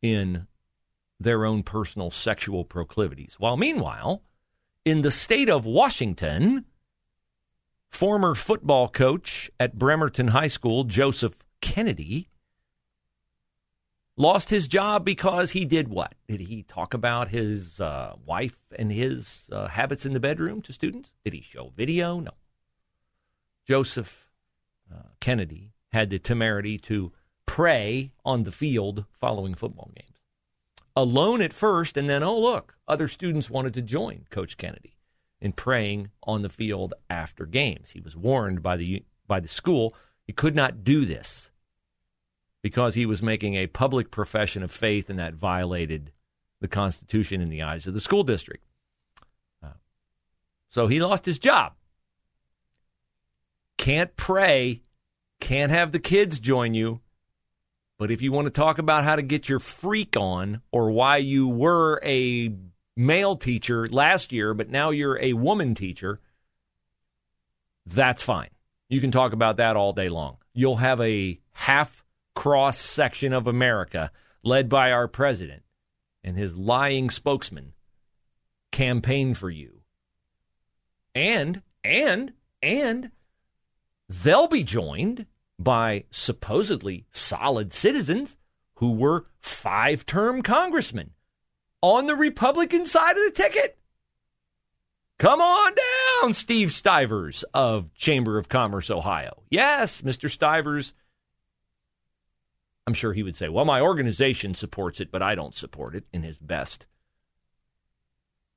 in 0.00 0.46
their 1.20 1.44
own 1.44 1.62
personal 1.62 2.10
sexual 2.10 2.64
proclivities. 2.64 3.36
While 3.38 3.58
meanwhile, 3.58 4.22
in 4.86 5.02
the 5.02 5.10
state 5.10 5.50
of 5.50 5.66
Washington, 5.66 6.64
former 7.90 8.34
football 8.34 8.88
coach 8.88 9.50
at 9.60 9.78
Bremerton 9.78 10.28
High 10.28 10.48
School, 10.48 10.84
Joseph 10.84 11.44
Kennedy, 11.60 12.30
lost 14.16 14.48
his 14.48 14.66
job 14.66 15.04
because 15.04 15.50
he 15.50 15.66
did 15.66 15.88
what? 15.88 16.14
Did 16.26 16.40
he 16.40 16.62
talk 16.62 16.94
about 16.94 17.28
his 17.28 17.82
uh, 17.82 18.14
wife 18.24 18.56
and 18.78 18.90
his 18.90 19.50
uh, 19.52 19.68
habits 19.68 20.06
in 20.06 20.14
the 20.14 20.20
bedroom 20.20 20.62
to 20.62 20.72
students? 20.72 21.12
Did 21.22 21.34
he 21.34 21.42
show 21.42 21.70
video? 21.76 22.18
No. 22.18 22.32
Joseph 23.66 24.27
uh, 24.92 25.08
Kennedy 25.20 25.72
had 25.92 26.10
the 26.10 26.18
temerity 26.18 26.78
to 26.78 27.12
pray 27.46 28.12
on 28.24 28.44
the 28.44 28.52
field 28.52 29.04
following 29.20 29.54
football 29.54 29.90
games. 29.96 30.16
Alone 30.94 31.40
at 31.40 31.52
first, 31.52 31.96
and 31.96 32.10
then, 32.10 32.22
oh, 32.22 32.38
look, 32.38 32.76
other 32.86 33.08
students 33.08 33.48
wanted 33.48 33.74
to 33.74 33.82
join 33.82 34.26
Coach 34.30 34.56
Kennedy 34.56 34.98
in 35.40 35.52
praying 35.52 36.10
on 36.24 36.42
the 36.42 36.48
field 36.48 36.94
after 37.08 37.46
games. 37.46 37.90
He 37.90 38.00
was 38.00 38.16
warned 38.16 38.62
by 38.62 38.76
the, 38.76 39.04
by 39.26 39.40
the 39.40 39.48
school 39.48 39.94
he 40.26 40.32
could 40.32 40.54
not 40.54 40.84
do 40.84 41.06
this 41.06 41.50
because 42.62 42.94
he 42.94 43.06
was 43.06 43.22
making 43.22 43.54
a 43.54 43.66
public 43.66 44.10
profession 44.10 44.62
of 44.62 44.70
faith 44.70 45.08
and 45.08 45.18
that 45.18 45.34
violated 45.34 46.12
the 46.60 46.68
Constitution 46.68 47.40
in 47.40 47.48
the 47.48 47.62
eyes 47.62 47.86
of 47.86 47.94
the 47.94 48.00
school 48.00 48.24
district. 48.24 48.64
Uh, 49.62 49.68
so 50.68 50.86
he 50.86 51.00
lost 51.00 51.24
his 51.24 51.38
job. 51.38 51.72
Can't 53.78 54.14
pray, 54.16 54.82
can't 55.40 55.72
have 55.72 55.92
the 55.92 55.98
kids 55.98 56.38
join 56.38 56.74
you. 56.74 57.00
But 57.98 58.10
if 58.10 58.20
you 58.22 58.30
want 58.30 58.44
to 58.46 58.50
talk 58.50 58.78
about 58.78 59.04
how 59.04 59.16
to 59.16 59.22
get 59.22 59.48
your 59.48 59.58
freak 59.58 60.16
on 60.16 60.60
or 60.70 60.90
why 60.90 61.16
you 61.16 61.48
were 61.48 62.00
a 62.04 62.52
male 62.96 63.36
teacher 63.36 63.88
last 63.88 64.30
year, 64.32 64.54
but 64.54 64.70
now 64.70 64.90
you're 64.90 65.18
a 65.20 65.32
woman 65.32 65.74
teacher, 65.74 66.20
that's 67.86 68.22
fine. 68.22 68.50
You 68.88 69.00
can 69.00 69.10
talk 69.10 69.32
about 69.32 69.56
that 69.56 69.76
all 69.76 69.92
day 69.92 70.08
long. 70.08 70.36
You'll 70.52 70.76
have 70.76 71.00
a 71.00 71.40
half 71.52 72.04
cross 72.34 72.78
section 72.78 73.32
of 73.32 73.46
America, 73.46 74.12
led 74.42 74.68
by 74.68 74.92
our 74.92 75.08
president 75.08 75.62
and 76.22 76.36
his 76.36 76.54
lying 76.56 77.10
spokesman, 77.10 77.72
campaign 78.70 79.34
for 79.34 79.50
you. 79.50 79.82
And, 81.14 81.62
and, 81.82 82.32
and 82.62 83.10
they'll 84.08 84.48
be 84.48 84.62
joined 84.62 85.26
by 85.58 86.04
supposedly 86.10 87.06
solid 87.12 87.72
citizens 87.72 88.36
who 88.74 88.92
were 88.92 89.26
five 89.40 90.06
term 90.06 90.42
congressmen 90.42 91.10
on 91.82 92.06
the 92.06 92.16
Republican 92.16 92.86
side 92.86 93.16
of 93.16 93.24
the 93.24 93.32
ticket. 93.32 93.78
Come 95.18 95.40
on 95.40 95.72
down, 96.22 96.32
Steve 96.32 96.72
Stivers 96.72 97.44
of 97.52 97.92
Chamber 97.94 98.38
of 98.38 98.48
Commerce, 98.48 98.88
Ohio. 98.88 99.42
Yes, 99.50 100.02
Mr. 100.02 100.30
Stivers 100.30 100.92
I'm 102.88 102.94
sure 102.94 103.12
he 103.12 103.22
would 103.22 103.36
say, 103.36 103.50
well, 103.50 103.66
my 103.66 103.82
organization 103.82 104.54
supports 104.54 104.98
it, 104.98 105.10
but 105.12 105.20
I 105.20 105.34
don't 105.34 105.54
support 105.54 105.94
it 105.94 106.04
in 106.10 106.22
his 106.22 106.38
best 106.38 106.86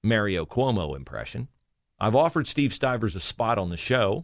Mario 0.02 0.46
Cuomo 0.46 0.96
impression. 0.96 1.50
I've 2.00 2.16
offered 2.16 2.48
Steve 2.48 2.74
Stivers 2.74 3.14
a 3.14 3.20
spot 3.20 3.58
on 3.58 3.72
the 3.72 3.76
show. 3.76 4.24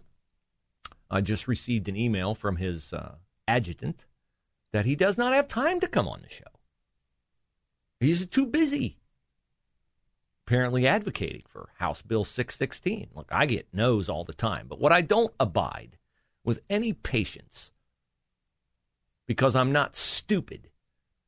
I 1.10 1.22
just 1.22 1.48
received 1.48 1.88
an 1.88 1.96
email 1.96 2.36
from 2.36 2.58
his 2.58 2.94
uh, 2.94 3.16
adjutant 3.48 4.06
that 4.74 4.86
he 4.86 4.96
does 4.96 5.18
not 5.18 5.34
have 5.34 5.48
time 5.48 5.80
to 5.80 5.88
come 5.88 6.08
on 6.08 6.22
the 6.22 6.30
show. 6.30 6.44
He's 8.00 8.26
too 8.26 8.46
busy. 8.46 8.98
Apparently 10.46 10.88
advocating 10.88 11.44
for 11.48 11.70
House 11.78 12.02
Bill 12.02 12.24
616. 12.24 13.10
Look, 13.16 13.28
I 13.32 13.46
get 13.46 13.68
no's 13.74 14.10
all 14.10 14.24
the 14.24 14.34
time, 14.34 14.68
but 14.68 14.80
what 14.80 14.92
I 14.92 15.02
don't 15.02 15.34
abide 15.40 15.98
with 16.44 16.62
any 16.70 16.94
patience 16.94 17.72
because 19.28 19.56
I'm 19.56 19.72
not 19.72 19.96
stupid, 19.96 20.70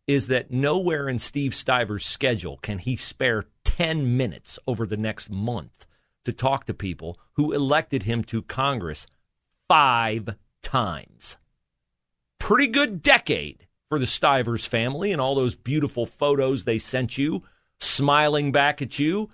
is 0.07 0.27
that 0.27 0.49
nowhere 0.49 1.07
in 1.07 1.19
Steve 1.19 1.53
Stivers' 1.53 2.05
schedule 2.05 2.57
can 2.57 2.79
he 2.79 2.95
spare 2.95 3.45
10 3.63 4.17
minutes 4.17 4.57
over 4.65 4.87
the 4.87 4.97
next 4.97 5.29
month 5.29 5.85
to 6.23 6.33
talk 6.33 6.65
to 6.65 6.73
people 6.73 7.19
who 7.33 7.51
elected 7.51 8.03
him 8.03 8.23
to 8.23 8.41
Congress 8.41 9.05
five 9.69 10.35
times. 10.61 11.37
Pretty 12.39 12.67
good 12.67 13.01
decade 13.01 13.67
for 13.87 13.99
the 13.99 14.05
Stivers 14.05 14.65
family 14.65 15.11
and 15.13 15.21
all 15.21 15.35
those 15.35 15.55
beautiful 15.55 16.05
photos 16.05 16.63
they 16.63 16.77
sent 16.77 17.17
you, 17.17 17.43
smiling 17.79 18.51
back 18.51 18.81
at 18.81 18.99
you, 18.99 19.29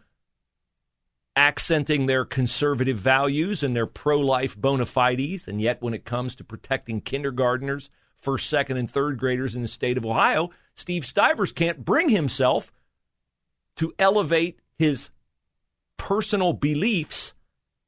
accenting 1.36 2.06
their 2.06 2.26
conservative 2.26 2.98
values 2.98 3.63
and 3.63 3.76
their 3.76 3.88
pro 3.88 4.19
life 4.19 4.56
bona 4.58 4.86
fides. 4.86 5.48
And 5.48 5.62
yet, 5.62 5.82
when 5.82 5.93
it 5.93 6.06
comes 6.06 6.36
to 6.36 6.43
protecting 6.43 7.02
kindergarteners 7.02 7.89
first, 8.15 8.50
second, 8.50 8.78
and 8.78 8.91
third 8.91 9.17
graders 9.17 9.56
in 9.56 9.62
the 9.62 9.67
state 9.67 9.98
of 9.98 10.06
Ohio, 10.06 10.52
Steve 10.76 11.06
Stivers 11.06 11.52
can't 11.52 11.86
bring 11.86 12.10
himself 12.10 12.74
to 13.78 13.93
elevate 13.98 14.60
his 14.78 15.10
personal 15.98 16.54
beliefs 16.54 17.34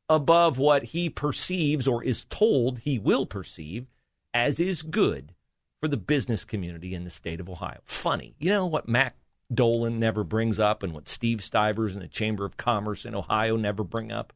above 0.09 0.57
what 0.57 0.85
he 0.85 1.09
perceives 1.09 1.87
or 1.87 2.03
is 2.03 2.25
told 2.29 2.79
he 2.79 2.97
will 2.97 3.25
perceive 3.25 3.87
as 4.33 4.59
is 4.59 4.81
good 4.81 5.33
for 5.79 5.87
the 5.87 5.97
business 5.97 6.45
community 6.45 6.93
in 6.93 7.03
the 7.03 7.09
state 7.09 7.39
of 7.39 7.49
Ohio. 7.49 7.79
Funny. 7.83 8.35
You 8.39 8.49
know 8.49 8.65
what 8.65 8.87
Matt 8.87 9.15
Dolan 9.53 9.99
never 9.99 10.23
brings 10.23 10.59
up 10.59 10.83
and 10.83 10.93
what 10.93 11.09
Steve 11.09 11.43
Stivers 11.43 11.93
and 11.93 12.01
the 12.01 12.07
Chamber 12.07 12.45
of 12.45 12.57
Commerce 12.57 13.05
in 13.05 13.15
Ohio 13.15 13.57
never 13.57 13.83
bring 13.83 14.11
up? 14.11 14.33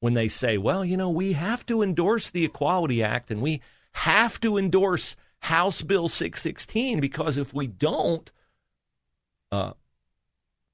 When 0.00 0.14
they 0.14 0.28
say, 0.28 0.56
well, 0.56 0.82
you 0.84 0.96
know, 0.96 1.10
we 1.10 1.32
have 1.34 1.66
to 1.66 1.82
endorse 1.82 2.30
the 2.30 2.44
Equality 2.44 3.02
Act 3.02 3.30
and 3.30 3.42
we 3.42 3.60
have 3.92 4.40
to 4.40 4.56
endorse 4.56 5.14
House 5.40 5.82
Bill 5.82 6.08
616 6.08 7.00
because 7.00 7.36
if 7.36 7.52
we 7.52 7.66
don't, 7.66 8.30
uh, 9.52 9.72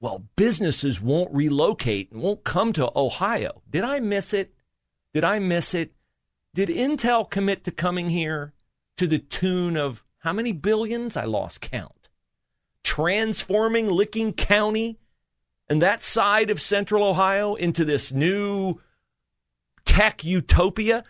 well, 0.01 0.25
businesses 0.37 1.01
won't 1.01 1.35
relocate 1.35 2.13
and 2.13 2.21
won't 2.21 2.45
come 2.45 2.73
to 2.75 2.91
Ohio. 2.97 3.63
Did 3.71 3.85
I 3.85 4.01
miss 4.01 4.35
it? 4.35 4.55
Did 5.15 5.25
I 5.25 5.39
miss 5.39 5.75
it? 5.75 5.93
Did 6.55 6.69
Intel 6.69 7.29
commit 7.29 7.65
to 7.65 7.71
coming 7.71 8.11
here 8.11 8.53
to 8.97 9.07
the 9.07 9.19
tune 9.19 9.77
of 9.77 10.05
how 10.19 10.33
many 10.33 10.53
billions? 10.53 11.17
I 11.17 11.25
lost 11.25 11.61
count. 11.61 12.09
Transforming 12.83 13.87
Licking 13.89 14.33
County 14.33 14.99
and 15.69 15.83
that 15.83 16.03
side 16.03 16.51
of 16.51 16.61
central 16.61 17.03
Ohio 17.03 17.55
into 17.55 17.85
this 17.85 18.13
new 18.13 18.81
tech 19.85 20.25
utopia. 20.25 21.05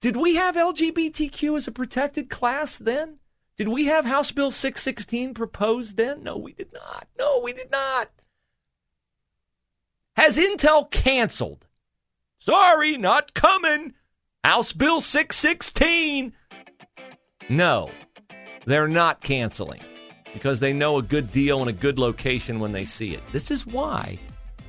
Did 0.00 0.16
we 0.16 0.36
have 0.36 0.56
LGBTQ 0.56 1.56
as 1.56 1.68
a 1.68 1.72
protected 1.72 2.28
class 2.30 2.78
then? 2.78 3.18
Did 3.56 3.68
we 3.68 3.86
have 3.86 4.04
House 4.04 4.32
Bill 4.32 4.50
616 4.50 5.32
proposed 5.32 5.96
then? 5.96 6.22
No, 6.22 6.36
we 6.36 6.52
did 6.52 6.72
not. 6.72 7.08
No, 7.18 7.40
we 7.42 7.54
did 7.54 7.70
not. 7.70 8.10
Has 10.14 10.36
Intel 10.36 10.90
canceled? 10.90 11.66
Sorry, 12.38 12.98
not 12.98 13.32
coming. 13.32 13.94
House 14.44 14.72
Bill 14.72 15.00
616. 15.00 16.34
No, 17.48 17.90
they're 18.66 18.88
not 18.88 19.22
canceling 19.22 19.82
because 20.32 20.60
they 20.60 20.72
know 20.72 20.98
a 20.98 21.02
good 21.02 21.32
deal 21.32 21.60
and 21.60 21.70
a 21.70 21.72
good 21.72 21.98
location 21.98 22.60
when 22.60 22.72
they 22.72 22.84
see 22.84 23.14
it. 23.14 23.22
This 23.32 23.50
is 23.50 23.66
why. 23.66 24.18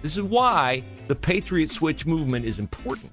This 0.02 0.15
is 0.15 0.23
why 0.23 0.84
the 1.08 1.15
Patriot 1.15 1.71
Switch 1.71 2.06
movement 2.06 2.45
is 2.45 2.60
important 2.60 3.12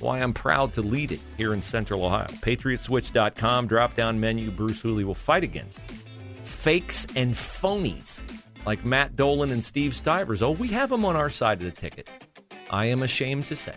why 0.00 0.20
I'm 0.20 0.32
proud 0.32 0.72
to 0.74 0.82
lead 0.82 1.12
it 1.12 1.20
here 1.36 1.54
in 1.54 1.62
Central 1.62 2.04
Ohio. 2.04 2.26
PatriotSwitch.com, 2.26 3.66
drop 3.66 3.94
down 3.94 4.20
menu. 4.20 4.50
Bruce 4.50 4.80
Hooley 4.80 5.04
will 5.04 5.14
fight 5.14 5.44
against 5.44 5.78
fakes 6.44 7.06
and 7.16 7.34
phonies 7.34 8.22
like 8.64 8.84
Matt 8.84 9.16
Dolan 9.16 9.50
and 9.50 9.64
Steve 9.64 9.94
Stivers. 9.94 10.42
Oh, 10.42 10.50
we 10.50 10.68
have 10.68 10.90
them 10.90 11.04
on 11.04 11.16
our 11.16 11.30
side 11.30 11.62
of 11.62 11.64
the 11.64 11.80
ticket. 11.80 12.08
I 12.70 12.86
am 12.86 13.02
ashamed 13.02 13.46
to 13.46 13.56
say. 13.56 13.76